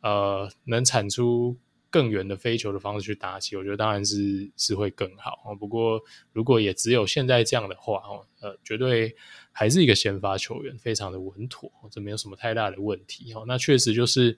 [0.02, 1.56] 呃能产出
[1.90, 5.56] 更远的飞球的方式去打击，我觉得当然是是会更好哦。
[5.56, 6.00] 不过
[6.32, 9.16] 如果也只有现在这样的话哦，呃，绝对
[9.56, 13.44] 还是一个先发球员，非常的稳妥，这没有什么太大的问题哦。
[13.48, 14.36] 那确实就是。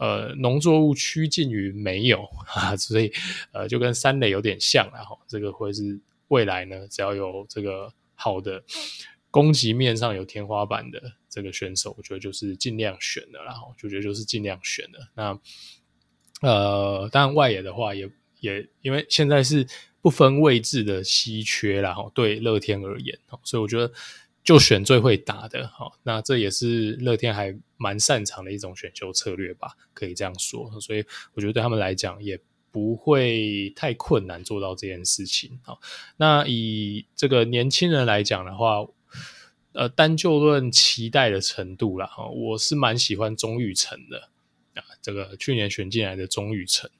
[0.00, 3.12] 呃，农作物趋近于没有啊，所以
[3.52, 5.14] 呃，就跟三垒有点像了哈。
[5.28, 8.64] 这个会是未来呢，只要有这个好的
[9.30, 10.98] 攻击面上有天花板的
[11.28, 13.52] 这个选手，我觉得就是尽量选的啦。
[13.52, 15.06] 哈，就觉得就是尽量选的。
[15.14, 15.38] 那
[16.40, 19.66] 呃，当然外野的话也也因为现在是
[20.00, 23.92] 不分位置的稀缺啦，哈，对乐天而言，所以我觉得。
[24.42, 30.80] 就选最会打的，好，那这也是乐天还蛮擅长的一种选秀策略吧，可以这样说。
[30.80, 35.60] 所以我觉得对他们来讲也不会太困难做到这件事情。
[35.62, 35.78] 好，
[36.16, 38.86] 那以这个年轻人来讲的话，
[39.72, 44.30] 呃，单就论期待的程度啦，哈，我是蛮喜欢钟玉成的
[44.74, 46.90] 啊，这个去年选进来的钟玉成，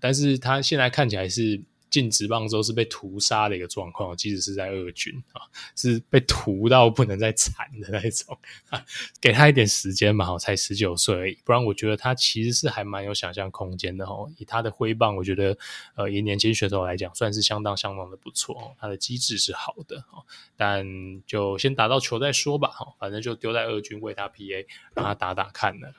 [0.00, 1.62] 但是他现在看起来是。
[1.90, 5.42] 进职棒之后是被屠杀的一个状况，即使是在二军啊，
[5.76, 8.84] 是被屠到不能再惨的那种啊。
[9.20, 14.30] 给他一点时间嘛，才十九岁而已，不然我觉得他其实是还蛮有想象空间的哦。
[14.38, 15.56] 以他的挥棒，我觉得
[15.94, 18.76] 呃，以年轻选手来讲，算是相当相当的不错哦。
[18.78, 20.24] 他的机制是好的哦，
[20.56, 20.86] 但
[21.26, 25.92] 就先打到球再说吧哈，反正就丢在二军为他 PA，让他打打看的。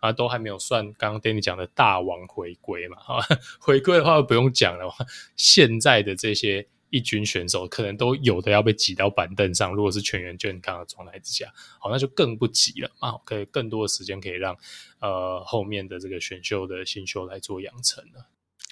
[0.00, 2.96] 啊，都还没有算刚刚 Danny 讲的大王回归嘛？
[2.98, 3.20] 哈，
[3.60, 4.92] 回归的话不用讲了。
[5.36, 9.74] 现在的这些一军选手，可能都有的要被挤到板凳上。
[9.74, 13.18] 如果是全员健康的状态之下，好，那就更不挤了嘛。
[13.24, 14.56] 可以更多的时间可以让
[15.00, 18.26] 呃后面的这个选秀的新秀来做养成了。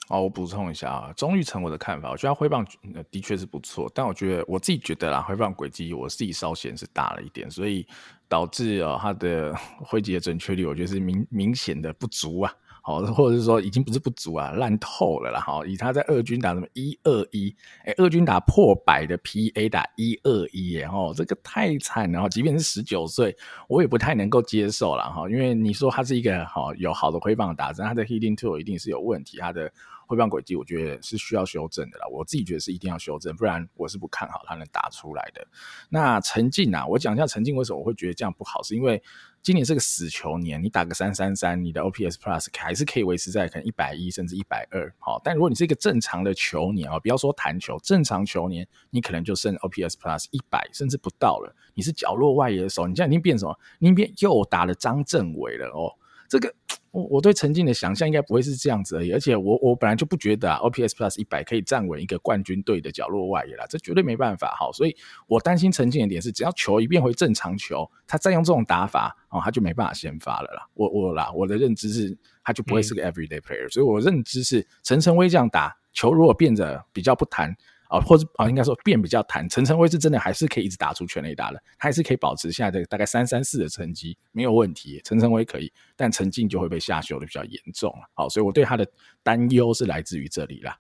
[0.09, 2.65] 哦，我补充一下啊，钟玉成我的看法，我觉得他挥棒
[3.11, 7.85] 的确是不错，但我觉得我自己觉得啦，挥棒轨迹我自己稍显是大了一点，所以
[8.29, 9.53] 导致啊他的
[9.85, 12.53] 挥击的准确率，我觉得是明明显的不足啊。
[12.83, 15.41] 好，或者是说已经不是不足啊，烂透了啦。
[15.41, 17.53] 好，以他在二军打什么一二一，
[17.85, 22.29] 哎，二军打破百的 PA 打一二一，哎，吼，这个太惨了。
[22.29, 23.37] 即便是十九岁，
[23.69, 25.29] 我也不太能够接受了哈。
[25.29, 29.69] 因为你说他是一个好有好的挥棒打者，他的 hitting tool 一定是有问题，他的。
[30.07, 32.07] 挥棒轨迹，我觉得是需要修正的啦。
[32.09, 35.47] 我自己觉得是一定要修正，不然我是不看好他能打出来的。
[35.89, 39.03] 那陈进啊，我讲一下陈进为什么我会觉得这样不好，是因为
[39.43, 44.93] 今年是个死球年，你打个三三三，你的 OPS Plus 还是可以维持在可能一百一甚至一百二。
[44.99, 51.55] 好，但如果你是一个正常的球年啊，不要说弹球，正常球年，你可能就剩 OPS Plus 一百甚至不到了。
[51.75, 53.57] 你是角落外野手，你现在已经变什么？
[53.79, 55.93] 你变又打了张振伟了哦。
[56.29, 56.53] 这个
[56.97, 64.72] 我我对陈进的想象应该不会是这样子而已，而且我我本来就不觉得啊，OPS Plus 一百可以站稳一个冠军队的角落外野啦，这绝对没办法哈。
[64.72, 70.66] 所以我担心陈进的点是，只要球一变回正常球，他再用这种打法哦，他就没办法先发了啦。
[70.72, 77.55] 我我啦，我的认知是，他就不会是个 everyday player，、嗯、所以我认知是陈晨威这样打球，如果变得比较不弹。
[78.01, 85.01] 或者啊，应该说变比较弹，陈晨威是真的还是可以一直打出全垒打的，他还是可以保持现在的大概三三四的成绩，没有问题。
[85.05, 88.09] 陈晨威可以，但陈进就会被下修的比较严重了。
[88.14, 88.86] 好，所以我对他的
[89.22, 90.76] 担忧是来自于这里啦。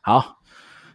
[0.00, 0.38] 好，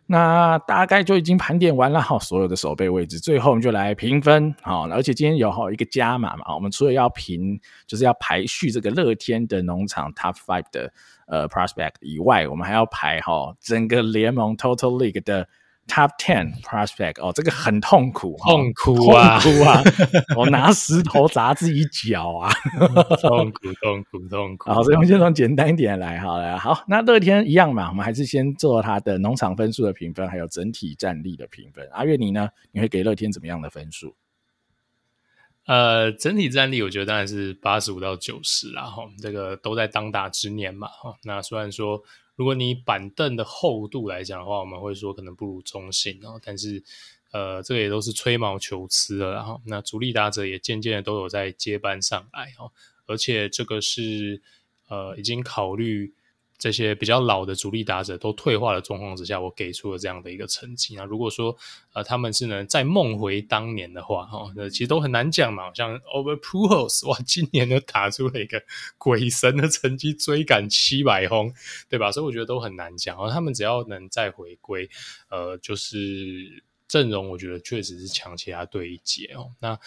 [0.05, 4.55] 那大概就已经盘点完了哈，所有的守备位置，最后我们就来评分。
[4.61, 10.91] 好，而且今天有好一个加码嘛，我们除了要评，就是要排序这个乐天的农场 Top Five 的。
[11.31, 15.47] 呃，prospect 以外，我们还要排哈、哦、整个联盟 Total League 的
[15.89, 19.83] Top Ten prospect 哦，这个很痛苦，痛苦啊，痛苦啊！
[20.37, 22.49] 我拿石头砸自己脚啊，
[23.19, 24.71] 痛苦，痛苦，痛苦。
[24.71, 26.57] 好，所以我们先从简单一点来好了。
[26.57, 31.85] 好，那乐天一样嘛，我们还是先做它的农场分数的评分，还有整体战力的评分。
[31.91, 32.49] 阿月你呢？
[32.71, 34.15] 你会给乐天怎么样的分数？
[35.65, 41.15] 呃，整体战力我觉得当然是八十五到九十啦，哈，这个都在当打之年嘛，哈。
[41.23, 42.01] 那虽然说，
[42.39, 46.81] 如果你板凳的厚度来讲的话，我们会说可能不如中信哦，但是，
[47.31, 52.71] 呃，这个也都是吹毛求疵了，然后那主力打者也渐渐的都有在接班上来，哦，
[53.07, 54.41] 而且这个是
[54.87, 56.13] 呃已经考虑。
[56.59, 60.93] 这些比较老的主力打者都退化的状况之下，我给出了这样的一个成绩。
[60.95, 61.57] 那如果说
[61.93, 65.73] 呃他们是能再梦回当年的话，哈，那其实都很难讲嘛。
[65.73, 68.61] 像 Over Pujols，哇，今年都打出了一个
[68.97, 71.51] 鬼神的成绩，追赶七百轰，
[71.89, 72.11] 对吧？
[72.11, 73.17] 所以我觉得都很难讲。
[73.17, 74.89] 然后他们只要能再回归，
[75.29, 76.61] 呃，就是。
[76.89, 79.51] 阵容我觉得确实是强其他队一截哦。
[79.59, 79.79] 那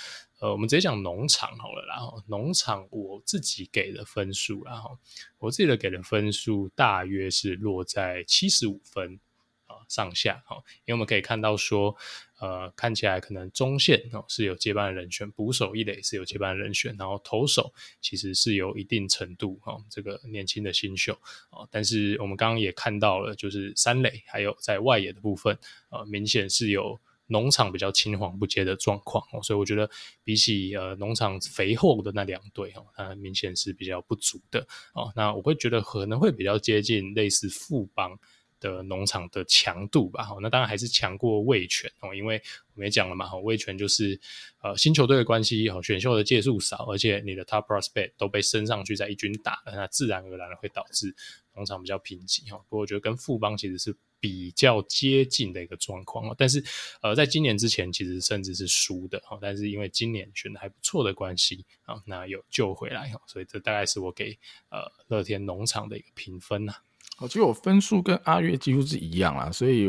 [0.42, 1.94] 呃，我们直接讲农场好了啦。
[1.94, 4.98] 然后农场我自己给的分数，然后
[5.38, 9.20] 我自己的给的分数大约是落在七十五分
[9.66, 9.76] 啊。
[9.88, 11.94] 上下哈，因为我们可以看到说，
[12.40, 21.12] 呃，看起来可能中线哦是有接班的人选，捕手一垒是有接班的人选，然后投手其实是有一定程度哈，这个年轻的新秀
[21.50, 25.56] 啊，但是我们刚刚也看到了，就是三垒还有在外野的部分，
[25.90, 26.98] 呃，明显是有
[27.32, 29.90] 农场比较青黄不接的状况哦，所以我觉得
[30.22, 34.60] 比起呃农场肥厚的那两队哦，它明显是比较不足的
[34.94, 38.16] 哦，那我会觉得可能会比较接近类似富邦。
[38.62, 42.40] 的农场的强度吧，那当然还是强过味全哦，因为
[42.74, 44.16] 我们也讲了嘛，哈味全就是
[44.62, 51.12] 呃新球队的关系，选秀的届数少，而且你的 top prospect 都被升上去在一军打了，那自然而然的会导致
[51.56, 52.58] 农场比较贫瘠哈。
[52.68, 56.62] 不过我觉得跟富邦其实是比较接近的一个状况，但是
[57.00, 64.38] 呃在今年之前其实甚至是输的哈，但是因为今年选的还不错的关系啊，那有救回来哈，所以这大概是我给
[64.70, 66.72] 呃乐天农场的一个评分呐。
[67.18, 69.88] 我觉得我分数跟阿月几乎是一样啊，所以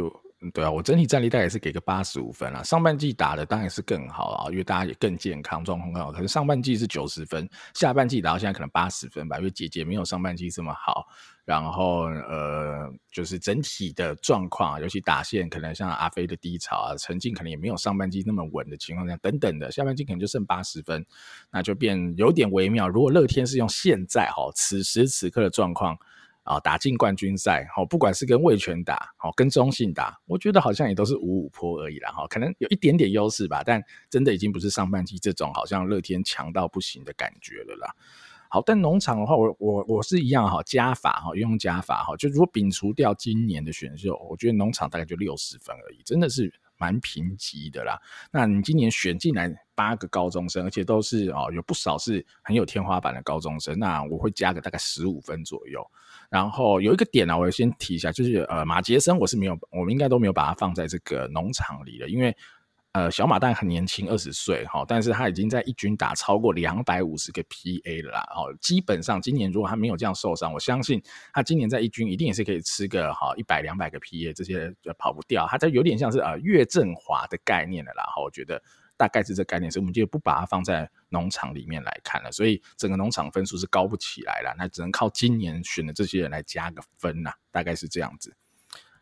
[0.51, 2.61] 对啊，我整体战力大概是给个八十五分啦。
[2.63, 6.11] 上半季打的当然是更好啊，因为大家也更健康，状况更好。
[6.11, 11.07] 可是上半季是九十分，下半季打到现在可能八十分吧，因为姐姐没有上半季这么好。
[11.45, 21.05] 然后呃，就是整体的状况，尤其打线可能像阿飞的低潮啊，陈进可能也没有上半季那么稳的情况下，等等的，下半季可能就剩八十分，
[21.51, 22.87] 那就变有点微妙。
[22.87, 25.97] 如果乐天是用现在哈此时此刻的状况。
[26.45, 37.95] 啊，打进冠军赛，好，不管是跟味全打，好，跟中信打，我觉得好像也都是五五坡而已啦，哈，可能有一点点优势吧，但真的已经不是上半季这种好像乐天强到不行的感觉了啦。
[38.54, 47.99] 好，但农场的话，我我我是一样哈，加法哈，用加法哈，就如果摒除掉今年的选秀，我觉得农场大概就六十分而已，真的是蛮贫瘠的啦。
[48.32, 55.84] 那你今年选进来八个高中生，而且都是哦，有不少是很有天花板的高中生，那我会加个大概十五分左右。
[56.30, 62.38] 然后有一个点呢、我先提一下，就是呃马杰森，我是没有，我们应该都没有把它放在这个农场里的，因为
[62.93, 71.01] 呃小马蛋很年轻，二十岁哈，但是他已经在一军打超过两百五十个 PA 了啦，哦，基本上今年如果他没有这样受伤，我相信
[71.33, 78.61] 他今年在一军一定也是可以吃个哈一百两百个 PA，这些就跑不掉，他这有点像是呃岳振华的概念了啦，哈，我觉得。
[78.95, 88.33] 大概是这概念，所以我们就不把它放在农场里面来看了，所以整个农场分数是高不起来了，那只能靠今年选的这些人来加个分呐，大概是这样子。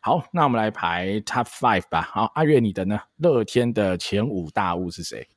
[0.03, 2.01] 好，那我们来排 Top Five 吧。
[2.01, 2.99] 好，阿月你的呢？
[3.17, 5.27] 乐天的前五大物是谁？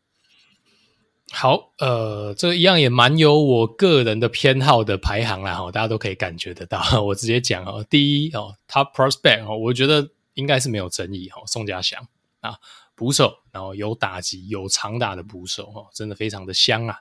[1.33, 6.83] 好，呃，这一样也蛮有我个人的偏好的排行啦，哈，大家都可以感觉得到。
[7.05, 12.09] 我直接讲哦，第一哦，Top Prospect 哦，我觉得应该是没有争议哈，宋家祥
[12.41, 12.59] 啊。
[12.97, 16.97] 捕手，然后有打击、有长打的捕手，真的非常的香啊！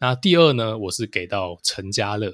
[0.00, 2.32] 那第二呢，我是给到陈家乐，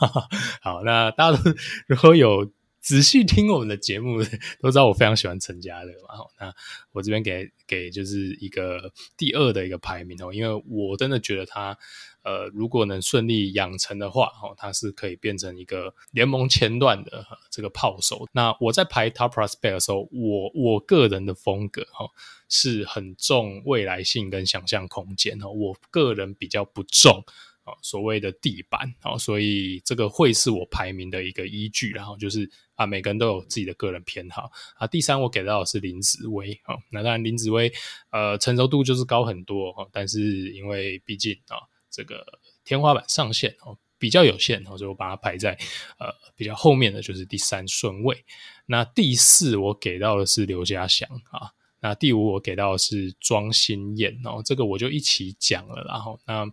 [0.60, 1.38] 好，那大家
[1.88, 2.50] 如果有
[2.84, 4.18] 仔细听我们的节目，
[4.60, 6.08] 都知道我非常喜欢陈家乐嘛。
[6.38, 6.54] 那
[6.92, 11.76] 我这边给给就是一个第二的一个排名哦，因为我真的觉得他。
[12.24, 18.26] 呃，如果能顺利养成的话，哦，他是可以变成一个联盟前段的这个炮手。
[18.32, 22.08] 那我在排 Top Prospect 的时候，我我个人的风格哈
[22.48, 27.22] 是很重未来性跟想象空间哈，我个人比较不重
[27.64, 31.90] 啊所谓的地板啊，所以这个会是我排名的一个依据。
[31.90, 34.86] 然后就是啊，每个人都有自己的个人偏好啊。
[34.86, 37.72] 第三，我给到的是林子威啊，那当然林子威
[38.10, 41.58] 呃成熟度就是高很多哈，但是因为毕竟啊。
[41.96, 42.26] 这个
[42.64, 45.56] 天花板上限哦比较有限，所以我把它排在
[45.96, 48.24] 呃比较后面的就是第三顺位。
[48.66, 51.52] 那第四我给到的是刘家祥啊，
[51.84, 55.84] 那第五我给到的是庄心燕哦，这个我就一起讲了。
[55.86, 56.50] 然后那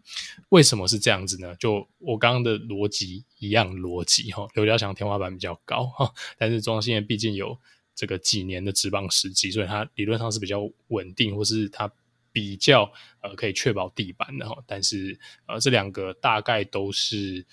[0.50, 1.56] 为什么是这样子呢？
[1.56, 7.58] 就我刚刚的逻辑一样逻辑哈，刘家祥天花板比较高哈，但是庄心燕毕竟有
[7.96, 11.90] 这个几年的职棒时机，所以它理论上是比较稳定，或是它。
[12.34, 17.46] 比较呃可以确保地板的哈，但是呃这两个大概都是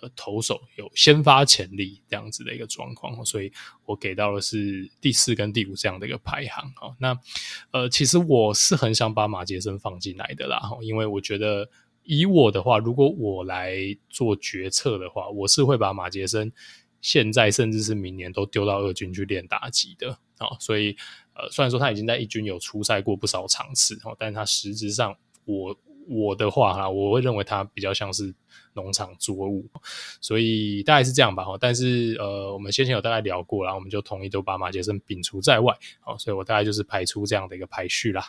[0.00, 3.52] 呃投手有先发潜力这样子的一个状况，所以
[3.84, 6.94] 我给到的是第四跟第五这样的一个排行哈。
[6.98, 7.18] 那
[7.72, 11.68] 呃其实我是很想把马杰森放进来的啦，因为我觉得
[12.02, 13.76] 以我的话，如果我来
[14.08, 16.52] 做决策的话，我是会把马杰森
[17.00, 20.96] 现在甚至是明年都丢到二军去练打击的啊，所以。
[21.38, 25.14] 呃，虽然说他已经在一军有出赛过不少场次，但是他实质上，
[25.44, 25.78] 我
[26.08, 28.34] 我的话哈，我会认为他比较像是
[28.76, 29.68] 农场作物，
[30.20, 31.56] 所以大概是这样吧哈。
[31.58, 38.28] 但是呃，我们先前有大概聊过，然后我们就同意都把马杰森摒除在外，好，所以我大概就是排出这样的一个排序啦。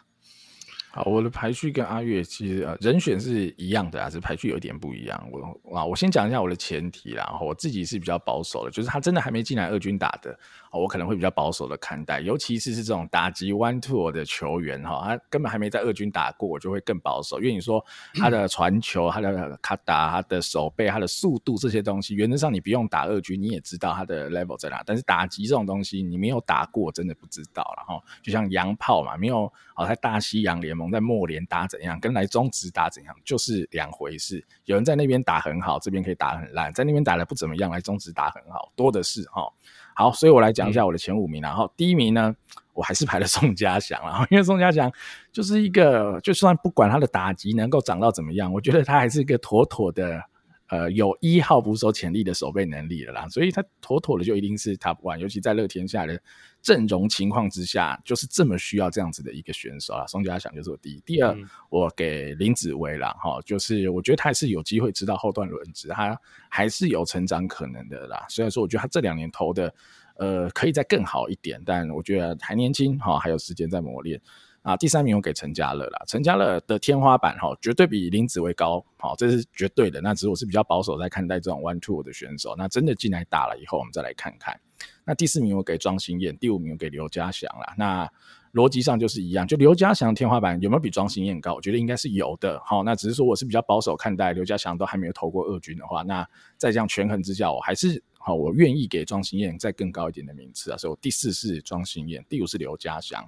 [0.91, 5.29] 好，我的排序跟阿月其实呃人选是一样的啊，只是排序有一点不一样。
[5.31, 10.37] 我啊，我先讲一下我的前提啦，然后我自己是比较保守的，就是他真的还没进来二军打的，
[10.71, 17.37] 我可能会比较保守的看待，尤其是是这种打击 one two 的球员哈，他根本还没在二军打过，我就会更保守。
[17.39, 17.83] 因为你说
[18.15, 24.81] 他的传球、他的卡打、他的手背、他的速度这些东西，原则上你不用打二军，你也知道他的 level 在哪。
[24.85, 28.01] 但是打击这种东西，你没有打过，真的不知道了哈。
[28.23, 30.86] 就像洋炮嘛，没有哦，在大西洋联盟。
[30.91, 34.43] 在末联打怎样，跟来中职打怎样，就是两回事。
[34.65, 39.51] 有人在那边打很好，这边可以打很烂；在那边打的不怎么样，来中职打很好，多的是哈。
[39.95, 41.41] 好，所以我来讲一下我的前五名。
[41.41, 42.35] 然后第一名呢，
[42.73, 44.91] 我还是排了宋家祥，然后因为宋家祥
[45.31, 50.21] 就是一个，就算不管他的打击能够涨到怎么样，我觉得他还是一个妥妥的。
[50.69, 56.21] 呃，有一号捕手潜力的守备能力了啦，所以他妥妥的就一定是 top one，尤其在乐天下的
[56.67, 60.05] 阵容情况之下，就是这么需要这样子的一个选手啊。
[60.05, 68.25] 宋家祥就是我第一，第二、嗯、我给林子威啦，哈，就是我觉得他还是有机会知道后段轮值，他还是有成长可能的啦。
[68.27, 69.73] 虽然说我觉得他这两年投的，
[70.17, 74.19] 呃，可以再更好一点，但我觉得还年轻哈，还有时间在磨练。
[74.63, 80.01] 啊，第三名我给陈家乐啦，陈家乐的天花板哈，绝对比林子威高，好，这是绝对的。
[80.01, 82.53] 那只是我是比较保守在看待这种 one two 的选手。
[82.57, 84.59] 那真的进来打了以后，我们再来看看。
[85.03, 87.73] 那第四名我给庄心燕，第五名我给刘家祥啦。
[87.77, 88.09] 那
[88.53, 91.53] 逻辑上就是一样，就刘家祥天花板有没有比庄心燕高？
[91.53, 92.59] 我觉得应该是有的。
[92.65, 100.77] 好，那只是说我是比较保守看待刘家祥都还没有投过二军的话，那在这样权衡之下，我还是好，我愿意给庄心燕再更高一点的名次啊。
[100.77, 103.23] 所以第四是庄心燕，第五是刘家祥。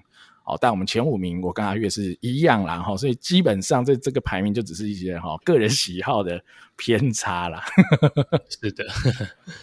[0.49, 6.43] 好，但我们前五名我跟阿月是一样啦，哈，所以基本上这这个排名就只是一些哈个人喜好的
[6.75, 7.63] 偏差啦。
[8.49, 8.83] 是的，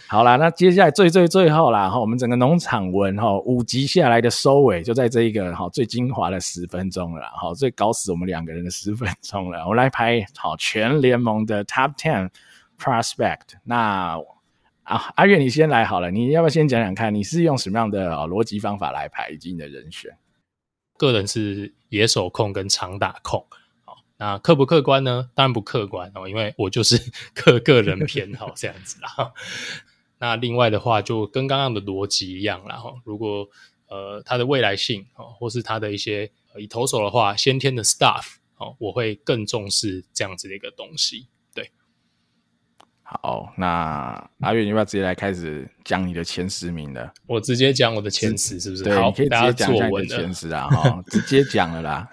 [0.07, 9.67] 好啦，那接下来最最最后啦，哈，我们整个农场文哈五集下来的收尾就在这一个哈最精华的十分钟了，哈，最搞死我们两个人的十分钟了。
[9.67, 12.29] 我来排好全联盟的 Top Ten
[12.79, 13.57] Prospect。
[13.65, 14.17] 那
[14.83, 20.15] 啊，阿月你先来好了，你要不要先讲讲看，你是用什么样的逻辑方法来排以及你的人选？
[20.97, 23.45] 个人是野手控跟长打控，
[23.85, 25.29] 好，那客不客观呢？
[25.35, 26.99] 当然不客观哦，因为我就是
[27.33, 29.33] 个个人偏好这样子啦。
[30.19, 32.75] 那另外的话，就跟刚刚的逻辑一样啦。
[32.77, 33.47] 哈，如果
[33.87, 41.27] 呃他的未来性哦，或是他的一些以投手的话，先天的 stuff 哦，我会更重视这样子的一个东西。
[43.09, 47.09] 好，那阿月，你要不要直接来开始讲你的前十名了？
[47.25, 48.83] 我直接讲我的前十，是不是？
[48.83, 52.09] 对，好，你可以直接讲一下你的前十啊，哈， 直接讲了啦，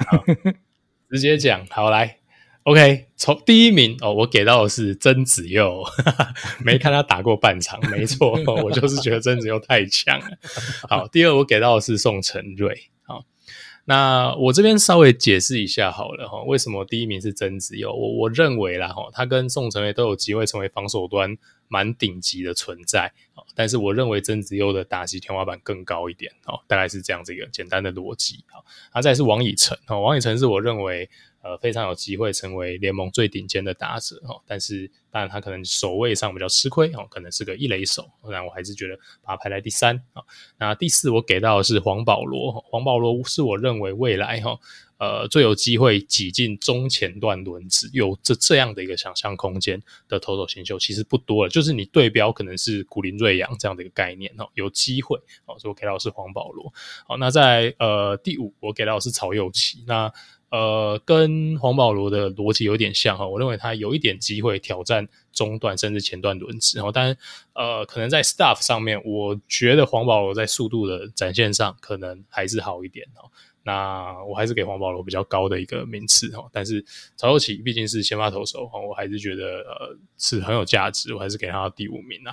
[1.10, 2.18] 直接讲，好来
[2.62, 5.82] ，OK，从第一名哦，我给到的是曾子佑，
[6.64, 10.26] 没看他打过半场， 没错，我就是觉得曾子佑太强了。
[10.88, 12.93] 好，第二我给到的是宋晟睿，好，
[13.84, 17.92] 那我这边稍微解释一下好了哈，为什么第一名是曾子佑？
[17.92, 21.36] 我我认为啦哈，他跟宋晟睿都有机会成为防守端
[21.68, 23.12] 蛮顶级的存在，
[23.54, 28.44] 但是我认为曾子佑的打击天花板更高一点哦，大概是这样子一个简单的逻辑。
[28.90, 31.08] 好，再是王以诚哦，王以诚是我认为。
[31.44, 40.22] 呃，非常有机会成为联盟最顶尖的打者哦，但是当然他可能守卫上比较吃亏哦，可能是个一垒手，那我还是觉得把他排在第三啊。
[40.58, 44.58] 那第四我给到的是黄保罗，黄保罗是我认为未来哈
[44.96, 56.72] 呃最有机会挤进中前段轮子，有这这样的一个想象空间的投手新秀其实不多了，就是你对标可能是古林瑞阳这样的一个概念哦，有机会哦，所以我给到的是黄保罗。
[57.06, 60.10] 好，那在呃第五我给到的是曹祐齐，那。
[60.54, 67.16] 呃，跟黄保罗的逻辑有点像哈，我认为他有一点机会挑战中段甚至前段轮子，然后但
[67.54, 73.26] 呃，可能在 staff 上面，我觉得黄保罗在速度的展现上可能还是好一点哦。
[73.64, 76.84] 那我还是给黄保罗比较高的一个名次哈，但是
[77.16, 82.32] 曹祐齐毕竟是先发投手哈，我还是觉得呃是很有价值，我还是给他第五名啊。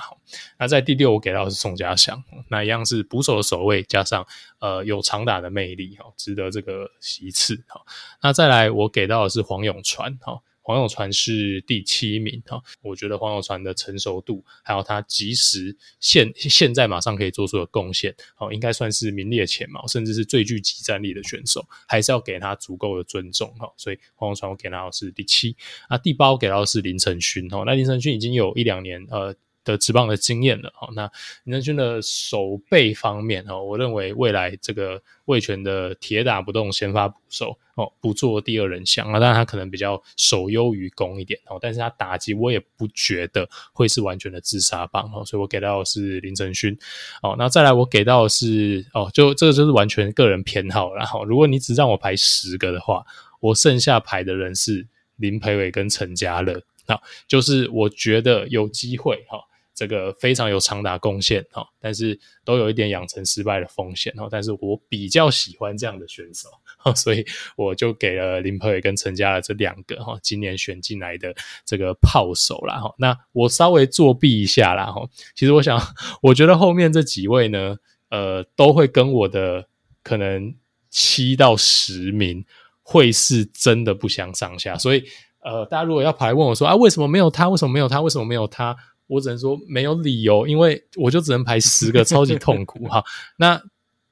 [0.60, 4.28] 那在第六我给到的是宋家祥，那一样是捕手的守卫加上
[4.60, 7.82] 呃有长打的魅力哈，值得这个席次哈。
[8.22, 10.42] 那再来我给到的是黄永传哈。
[10.62, 23.72] 黄永传是第七名哈，我觉得黄永传的成熟度，还有他即时现现在马上可以做出的贡献，哦，应该算是名列前茅，甚至是最具集战力的选手，还是要给他足够的尊重哈。
[23.78, 25.56] 所以黄永传我给到的是第七，
[25.90, 29.36] 啊，第八我给到的是林承勋哈，那林承勋已经有一两年呃。
[29.64, 31.10] 的职棒的经验了，好，那
[31.44, 46.76] 林正勋的守备方面，哦，我认为未来这个味全的铁打不动先发捕手，哦，不做第二人项啊，当然他可能比较守优于攻一点，哦，但是他打击我也不觉得会是完全的自杀棒，哦，所以我给到的是林正勋，
[47.22, 53.06] 哦，那再来我给到的是，哦，就这个就是完全个人偏好，然后如果你只让我排十个的话，
[53.40, 54.88] 我剩下排的人是
[55.18, 59.40] 林培伟跟陈家乐，好，就是我觉得有机会，哈。
[59.82, 64.28] 这个非常有长达贡献哈，但是都有一点养成失败的风险哈。
[64.30, 66.50] 但是我比较喜欢这样的选手，
[66.94, 67.26] 所以
[67.56, 71.34] 我就给了林佩伟跟陈家乐这两个哈，今年选进来的
[71.66, 72.94] 这个炮手啦哈。
[73.00, 75.02] 那我稍微作弊一下啦哈，
[75.34, 75.82] 其实我想，
[76.22, 77.78] 我觉得后面这几位呢，
[78.12, 79.66] 呃，都会跟我的
[80.04, 80.54] 可能
[80.92, 82.46] 七到十名
[82.84, 84.78] 会是真的不相上下。
[84.78, 85.04] 所以
[85.40, 87.50] 呃，大家如果要排问我说啊，为什么没有他？
[87.50, 88.00] 为什么没有他？
[88.00, 88.78] 为什么没有他？
[89.12, 93.04] 我只能说没有理由，因为我就只能排十个，超级痛苦哈。
[93.36, 93.62] 那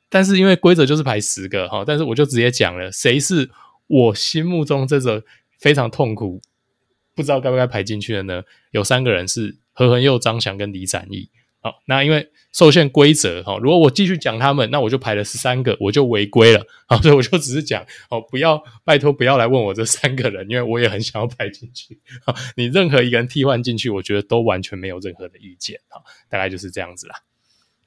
[0.10, 3.50] 但是因为规则就是排十个哈，但是我就直接讲了，谁是
[3.88, 5.24] 我心目中这个
[5.58, 6.42] 非常痛苦，
[7.16, 8.44] 不知道该不该排进去的呢？
[8.72, 11.30] 有三个人是何恒佑、张翔跟李展翼。
[11.62, 16.66] 好，那因为受限规则哈，如果我继续讲他们，那我就排了十三个，我就违规了。
[16.88, 22.00] 好，所以我就只是讲哦，不要拜托不要来问我这三个人，因为我也很想要排进去。
[22.26, 25.78] 好，你任何一个人替换进去，我觉得都完全没有任何的意见。
[25.90, 27.16] 好，大概就是这样子啦。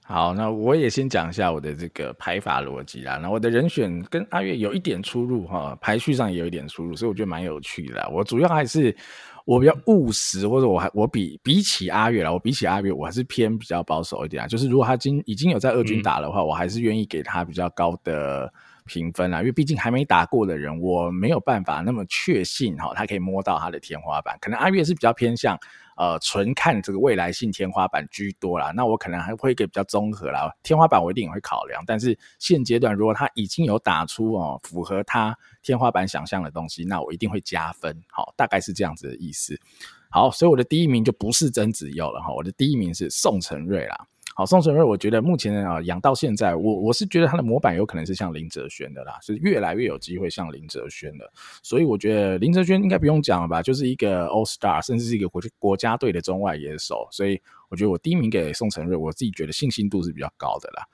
[0.05, 3.17] 好，那我也先讲一下我的这个排法逻辑啦。
[3.23, 8.07] 那我的人选跟阿月有一点出入哈，排序上也有一点出入，所以我觉得蛮有趣的。
[8.11, 8.95] 我主要还是。
[9.45, 14.47] 我比较务实，或者我还我比比起阿月啦，我比起阿月，我还是偏比较保守一点啊。
[14.47, 18.53] 就是如果他今已经有在二军打的话，嗯、我还是愿意给他比较高的
[18.87, 24.37] 评分啊，因为毕竟还没打过的人，我没有办法那么确信哈，他可以摸到他的天花板。
[24.41, 25.59] 可能阿月是比较偏向。
[25.97, 39.59] 呃，纯看这个未来性天花板居多啦，那我可能还会一个比较综合啦，天花板我一定也会考量，但是现阶段如果他已经有打出哦符合他天花板想象的东西，那我一定会加分，好，大概是这样子的意思。
[40.11, 44.07] 好，所以我的第一名就不是曾子佑了哈，我的第一名是宋承瑞啦。
[44.35, 51.31] 好，宋承睿，我觉得目前啊养到现在，我我是觉得他的模板有可能是像林哲轩的啦，是越来越有机会像林哲轩的，
[51.63, 60.87] 所以我觉得林哲轩应该不用讲了吧，就是一个 All Star，甚至是一个国国家队的中外野手，所以我觉得我第一名给宋承睿，我自己觉得信心度是比较高的啦。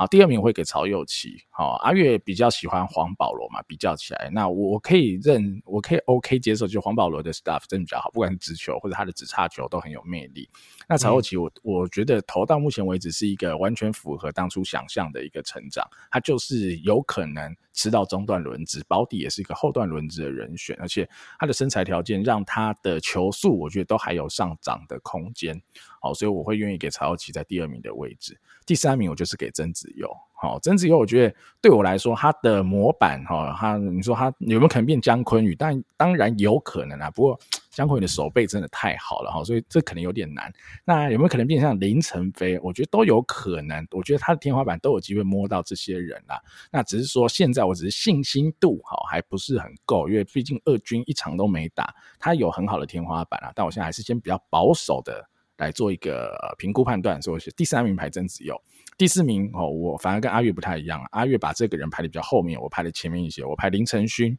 [0.00, 1.36] 好，第二名我会给曹佑齐。
[1.50, 10.48] 好，阿月比较喜欢黄保罗嘛，比较起来，那我可以认，我可以 OK 接受，就黄保罗的 stuff 真的比较好，不管是直球或者他的直叉球都很有魅力。
[10.88, 21.06] 那曹佑齐，我我觉得投到目前为止是一个完全符合当初想象的一个成长，他就是有可能吃到中段轮子，保底也是一个后段轮子的人选，而且
[21.38, 25.60] 他的身材条件让他的球速，我觉得都还有上涨的空间。
[26.00, 28.36] 好，所以我会愿意给曹祐齐在第二名的位置，
[28.66, 30.10] 第三名我就是给曾子佑。
[30.34, 35.54] 好，曾子佑，我觉得对我来说，他的模板哈，他你说他有没有可能变姜昆宇？
[35.54, 37.10] 但当然有可能啊。
[37.10, 40.50] 不过姜昆宇的手背真的太好了哈，所以这可能有点难。
[40.82, 42.58] 那有没有可能变像林晨飞？
[42.60, 43.86] 我觉得都有可能。
[43.90, 46.40] 我觉得他的天花板都有机会摸到这些人啦。
[46.72, 53.52] 那只是说现在我只是信心度哈还不是很够，因为毕竟二军一场都没打，他有很好的天花板啊。
[53.54, 55.22] 但我现在还是先比较保守的
[55.60, 58.60] 来做一个评估判断，所以是第三名排曾子佑。
[58.98, 61.00] 第四名哦，我反而跟阿月不太一样。
[61.12, 63.44] 阿月把这个人排的比较后面，我排的前面一些。
[63.44, 64.36] 我排林晨勋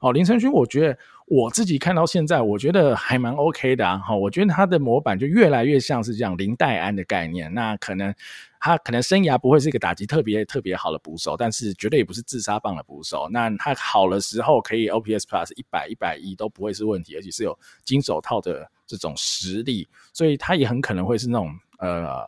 [0.00, 3.98] 哦，林晨勋，我觉得我自己看到现在，我觉得还蛮 OK 的啊。
[3.98, 7.52] 哈，我觉得他的模板就越来越像是这样林黛安的概念。
[7.52, 8.12] 那可能
[8.60, 13.28] 他可能生涯不会是一个打击特别特别好的捕手，但是绝对也不是自杀棒的捕手。
[13.32, 22.24] 那他好的时候可以 OPS Plus 一百一百一都不会是问题，而且是有金手套的这种实力，所以他也很可能会是那种呃。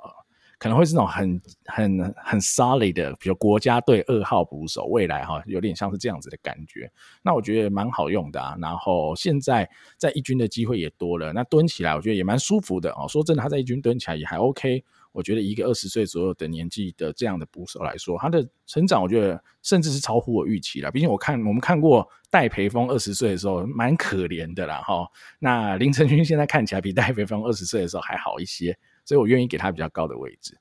[0.58, 6.88] 可能会是那种很很很 solid 的，比如国家队二号捕手，未来哈有点像是这样子的感觉。
[7.20, 8.54] 那我觉得蛮好用的啊。
[8.60, 9.68] 然后现在
[9.98, 13.08] 在一军的机会也多了，那蹲起来我觉得也蛮舒服的哦。
[13.08, 14.84] 说真的，他在一军蹲起来也还 OK。
[15.12, 20.90] 我觉得一个二十岁左右的年纪的这样的捕手来说，他的成长我觉得甚至是超乎我预期了。
[20.90, 25.06] 毕竟我看我们看过戴培峰二十岁的时候蛮可怜的啦哈。
[25.38, 28.76] 那林承勋现在看起来比戴培峰二十岁的时候还好一些。
[29.04, 30.56] 所以我愿意给他比较高的位置。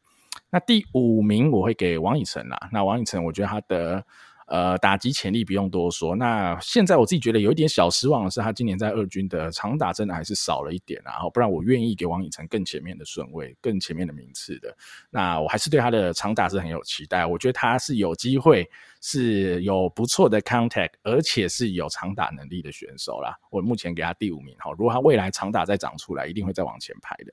[0.49, 2.69] 那第五名我会给王以诚啦。
[2.73, 4.03] 那王以诚，我觉得他的
[4.51, 6.13] 呃打击潜力不用多说。
[6.13, 11.27] 那现在我自己觉得有一点小失望的是，他今年在二军的长打真的还是少了一点啊。
[11.33, 14.75] 不然我愿意给王以诚更前面的顺位、更前面的名次的。
[15.09, 17.25] 那我还是对他的长打是很有期待。
[17.25, 18.69] 我觉得他是有机会
[19.01, 23.33] 是有不错的 contact，而且是有长打能力的选手啦。
[23.49, 24.53] 我目前给他第五名。
[24.59, 27.31] 好，如果他未来长打再长出来，一定会再往前排的。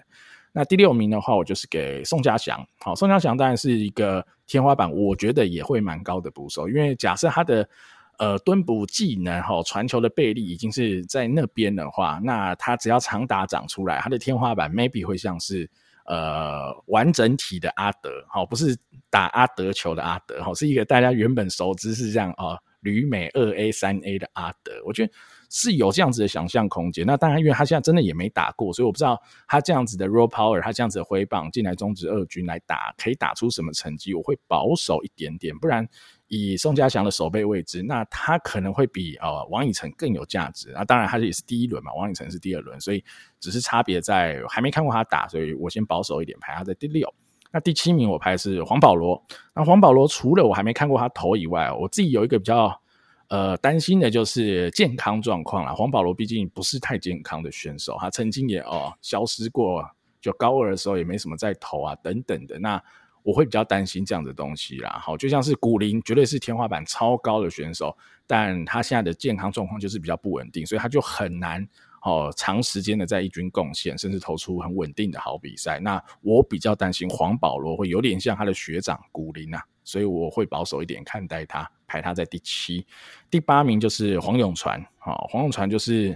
[0.53, 2.67] 那第六名的话，我就是给宋家祥。
[2.79, 7.69] 好，宋家祥当然是一个天花板，我觉得也会蛮高的捕手，因为假设他的
[8.19, 15.71] 呃蹲捕技能哈传球的臂力已经是在那边的话，那他只要长打长出来，他的天花板 maybe 会像是
[16.07, 18.77] 呃完整体的阿德，好，不是
[19.09, 25.13] 打阿德球的阿德，好，是一个大家原本熟知是这样啊，旅美二 A 三 A 的阿德，我觉得。
[25.51, 34.13] 是有这样子的想象空间，那当然，因为他现在真的也没打过，所以我不知道他这样子的 raw power，他这样子的挥棒进来中职二军来打，可以打出什么成绩？
[34.13, 35.89] 我会保守一点点，不然
[36.27, 40.71] 以宋家祥的守备位置，那他可能会比呃王以诚更有价值。
[40.75, 43.03] 那当然，他也是第一轮嘛，王以诚是第二轮，所以
[43.41, 47.11] 只是差别在还没看过他打，所以我先保守一点，排他在第六。
[47.51, 49.25] 那第七名我排是黄保罗。
[49.55, 52.79] 那黄保罗除了我还没看过他投以外，我自己有一个比较。
[53.29, 55.75] 呃，担心的就是健康状况啦。
[55.75, 59.85] 黄保罗毕竟不是太健康的选手，他曾经也哦消失过，
[60.21, 62.59] 就高二的时候也没什么在投啊，等等的。
[62.59, 62.83] 那
[63.23, 64.99] 我会比较担心这样的东西啦。
[65.03, 67.95] 好，就像是古林，绝对是天花板超高的选手，
[68.27, 71.69] 但他现在的健康状况就是比较不稳定，所以他就很难
[72.09, 75.79] 哦长时间的在一军贡献，甚至投出很稳定的好比赛。
[75.79, 79.63] 那我比较担心黄保罗会有点像他的学长古林啊。
[79.85, 82.87] 所以我会保守一点看待他，排他在第七、
[83.31, 86.15] 第八名就是黄永传，哈，黄永传就是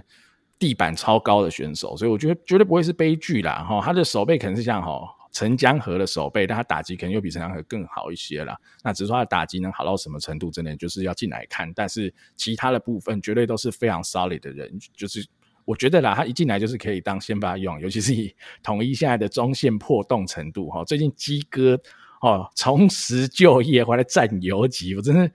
[0.59, 5.01] 地板超高的选手，所以我觉得绝对不会是悲剧啦，哈，他的手背可能是像哈
[5.31, 8.55] 陈江河的手背，但他打击可能又比陈江河更好一些啦。
[8.83, 15.25] 那只是他的打击能好到什么程度，真的就是要进来看，但是其他的部分绝对都是非常 solid 的人，就是
[15.65, 21.79] 我觉得啦，他一进来就是可以当先发用，尤其是以统一现在的中线破洞程度，哈，最近鸡哥。
[22.23, 25.29] 哦，重拾旧业回来占游击，我真的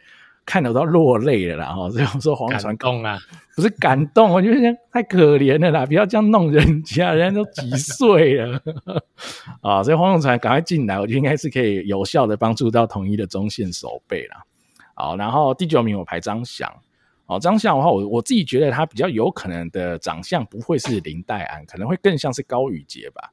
[0.46, 1.66] 看得都落泪了啦！
[1.66, 3.18] 哈，所以我说黄传功啊，
[3.54, 8.58] 不是感动，我觉得太可怜了啦，不要这样弄人家，人家都几岁了
[9.60, 9.82] 啊！
[9.82, 14.38] 所以黄永传赶快进来，我觉得应该是可以有效的帮助到统一的中线守备啦。
[14.94, 16.74] 好，然后第九名我排张翔，
[17.28, 23.32] 哦，张相的话，我我自己觉得他比较有可能的长相不会是林黛安，可能会更像是高宇杰吧。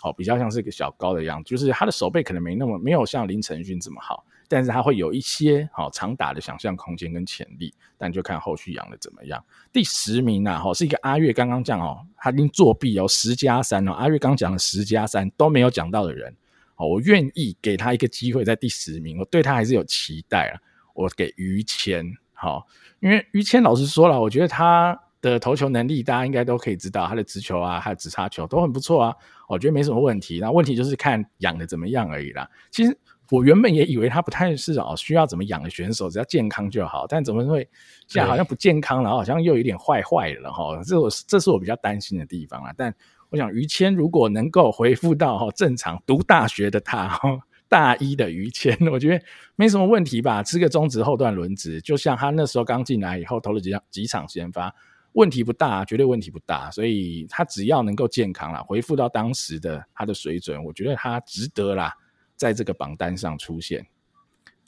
[0.00, 9.42] 好，比较像是一个小高的样子，就是他的手背可能没那么没有像林承勋这么好，但是他会有一些好长打的想象空间跟潜力，但就看后续养的怎么样。
[9.72, 16.36] 第十名啊，哈，是一个阿月刚刚讲哦，他已经作弊哦，十加三哦，阿月刚讲了十加三都没有讲到的人，
[16.74, 20.60] 好，我愿意给他一个机会在第十名，我对他还是有期待啊，
[20.94, 22.04] 我给于谦，
[22.34, 22.66] 好，
[23.00, 24.98] 因为于谦老师说了，我觉得他。
[25.22, 29.14] 的投球能力，大家应该都可以知道，他的直球啊，他的直插球都很不错啊，
[29.48, 30.38] 我觉得没什么问题。
[30.38, 32.48] 那问题就是看养的怎么样而已啦。
[32.70, 32.96] 其实
[33.30, 37.06] 我原本也以为他不太是哦，需要怎么养的选手，只要健康就好。
[37.08, 37.68] 但怎么会
[38.06, 40.80] 现在好像不健康，然后好像又有点坏坏了哈？
[40.84, 42.72] 这我这是我比较担心的地方啊。
[42.76, 42.94] 但
[43.30, 47.36] 我想于谦如果能够恢复到哈正常读大学的他哈，
[47.68, 49.24] 大一的于谦， 我觉得
[49.56, 54.74] 没什么问题吧，吃个中职后段轮值，就像他那时候刚进来以后投了几场几场先发，
[55.12, 61.92] 问题不大，绝对问题不大，所以他只要能够健康啦，恢复到当时的他的水准，我觉得他值得啦，
[62.36, 63.86] 在这个榜单上出现。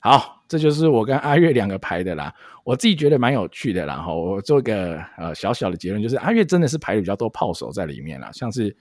[0.01, 2.33] 好，这就是我跟阿月两个排的啦。
[2.63, 3.95] 我自己觉得蛮有趣的啦。
[3.95, 8.73] 然后我做个呃小小的结论，就是阿月真的是排的比较多炮手在里面啦，像是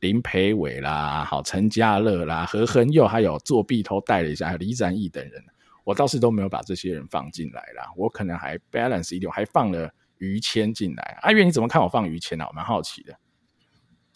[0.00, 5.42] 林培伟啦、好陈家乐啦、何恒佑，还有作弊偷带了一下，还有李展毅等人，
[5.84, 7.90] 我倒是都没有把这些人放进来啦。
[7.96, 11.18] 我可能还 balance 一点，我还放了于谦进来。
[11.22, 12.46] 阿月你怎么看我放于谦啊？
[12.48, 13.14] 我蛮好奇的。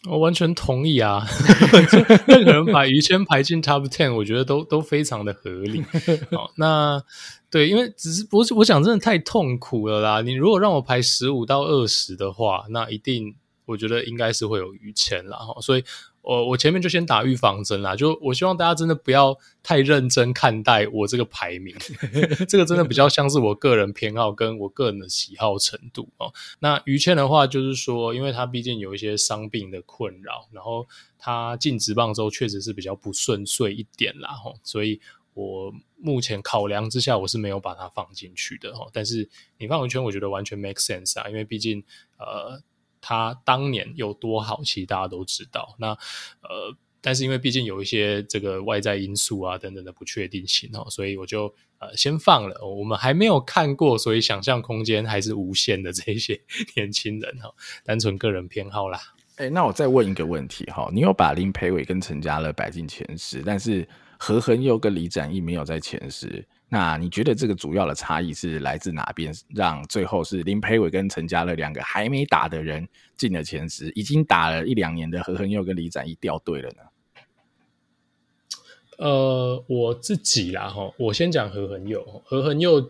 [0.09, 1.23] 我完全同意啊！
[2.25, 5.83] 任何人把于谦排进 Top Ten，我觉得都都非常的合理。
[6.31, 6.99] 好，那
[7.51, 10.21] 对，因为只是我我想真的太痛苦了啦。
[10.21, 15.37] 你如果让我排十五到二十的话，那一定我觉得应该是会有于谦啦。
[15.37, 15.83] 哈，所以。
[16.23, 21.75] 我我前面就先打预防针啦，就我希望大家真的不要太认真看待我这个排名，
[22.47, 26.31] 这个真的比较像是我个人偏好跟我个人的喜好程度哦。
[26.59, 35.01] 那于谦的话就是说，因为他毕竟有一些伤病的困扰，然后他进职棒之后确实是比较不顺遂一点啦，吼，所以
[35.33, 38.87] 我目前考量之下，我是没有把它放进去的吼。
[38.93, 39.27] 但是
[39.57, 41.83] 你放于谦，我觉得完全 make sense 啊，因为毕竟
[42.19, 42.61] 呃。
[43.01, 45.75] 他当年有多好，其实大家都知道。
[45.79, 45.87] 那
[46.41, 52.63] 呃，但是因为毕竟有一些这个外在因素啊等等的不确定性哦，所以我就呃先放了。
[52.65, 55.91] 我们还没有看过，所以想象空间还是无限的。
[55.91, 56.39] 这 些
[56.75, 57.51] 年轻人哈，
[57.83, 58.99] 单纯个人偏好啦。
[59.37, 63.87] 哎，那我再问一个问题哈，你有把林培伟跟陈家乐摆进前十，但是
[64.19, 66.45] 何恒佑跟李展毅没有在前十。
[66.73, 69.33] 那你觉得这个主要的差异是来自哪边？
[69.49, 72.87] 让最后是林培伟跟陈家乐两个还没打的人
[73.17, 76.83] 进了前十，已经打了一两年的何恒佑跟李展毅掉队了呢？
[78.99, 82.89] 呃，我自己啦哈，我先讲何恒佑，何恒佑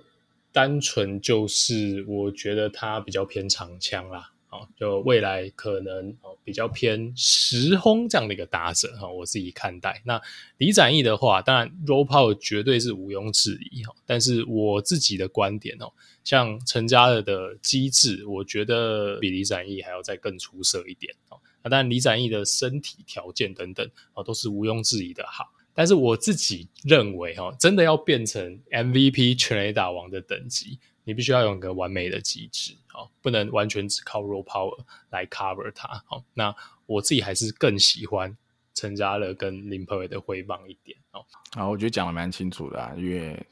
[0.51, 4.30] 单纯就是我觉得他比较偏长枪啦。
[4.51, 10.01] 哦，就未来可能哦比较偏时轰这样的一个打者哈，我自己看待。
[10.05, 10.21] 那
[10.57, 15.91] 李展毅的话，当然 roll power 绝对是毋庸置疑哈，但是我自己的观点哦，
[16.23, 21.39] 像陈家乐的机制，我觉得比李展毅还要再更出色一点哦。
[21.63, 25.45] 那当然李展毅的身体条件等等哦，都是毋庸置疑的好。
[25.73, 30.77] 但是我自己认为哈，真的要变成 MVP 全垒打王的等级。
[31.03, 34.77] 你必须要有一个完美的机制，哦不能完全只靠 raw power
[35.09, 35.87] 来 cover 它。
[36.05, 36.55] 好，那
[36.85, 38.35] 我自己还是更喜欢
[38.73, 40.97] 陈家乐跟林佩伟的挥棒一点。
[41.11, 43.45] 哦，啊，我觉得讲的蛮清楚的啊，因为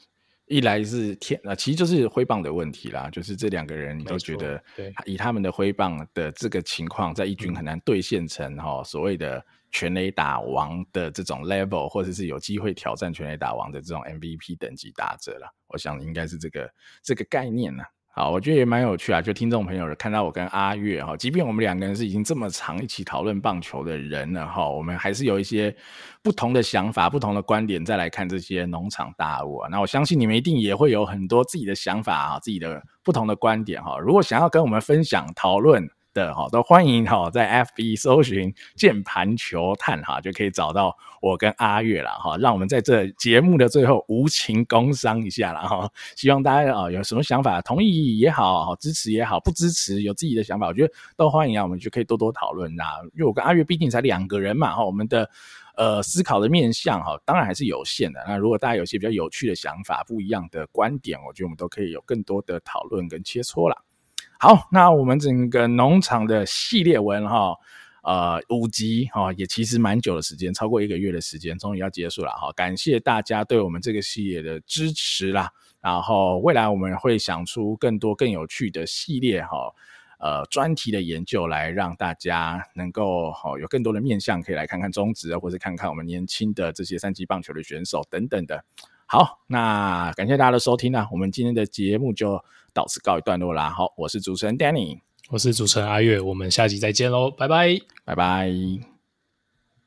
[0.45, 4.63] 一来是天啊，其实就是挥棒的问题啦，就是这两个人你都觉得，
[5.05, 9.45] 以他们的挥棒的这个情况，在一军很难兑现成哈所谓的。
[9.71, 16.69] 全垒打王的这种 level，或者是有机会挑战全垒打王的这种 MVP 等级打者了，我想应该是这个
[17.03, 17.83] 这个概念呢。
[18.11, 19.21] 好，我觉得也蛮有趣啊。
[19.21, 25.73] 就听众朋友看到我跟阿月哈，即便我们两个人是已经这么长一起讨论棒球的人了哈，我们还是有一些
[26.23, 29.69] 不同的想法、不同的观点再来看这些农场大物啊。
[29.71, 33.97] 那我相信你们一定也会有很多自己的想法啊，自己的不同的观点哈。
[33.99, 42.37] 如果想要跟我们分享讨论，的哈，都欢迎哈，在 FB 搜寻键盘球探哈，就可以找到我跟阿月了哈。
[42.37, 45.89] 让我们在这节目的最后无情工商一下了哈。
[46.15, 51.63] 希望大家啊有什么想法，同意也好，支持也好，不支持有自己的想法，我觉得都欢迎啊。
[51.63, 52.85] 我们就可以多多讨论啦。
[53.13, 55.29] 因为我跟阿月毕竟才两个人嘛哈，我们的
[55.75, 58.23] 呃思考的面向哈，当然还是有限的。
[58.27, 63.77] 那如果大家有些比较有趣的想法、不一样的观点，我觉得我们都可以有更多的讨论跟切磋了。
[64.41, 67.53] 好，那我们整个农场的系列文哈，
[68.03, 72.49] 呃，五集哈，也其实蛮久的时间，超过一个月的时间，终于要结束了哈。
[72.53, 75.51] 感谢大家对我们这个系列的支持啦。
[75.81, 79.73] 然后未来我们会想出更多更有趣的系列哈，
[80.19, 88.63] 呃，专题的研究来让大家能够哈有更多的面向可以来看看中职，或者看看我们年轻的这些三级棒球的选手等等的。
[89.11, 92.39] 好，那感谢大家的收听啊，我们今天的节目就
[92.75, 93.67] 到此告一段落啦。
[93.67, 94.99] 好，我是主持人 Danny，
[95.31, 98.98] 我是主持人阿月，我们下集再见喽，拜拜，拜拜。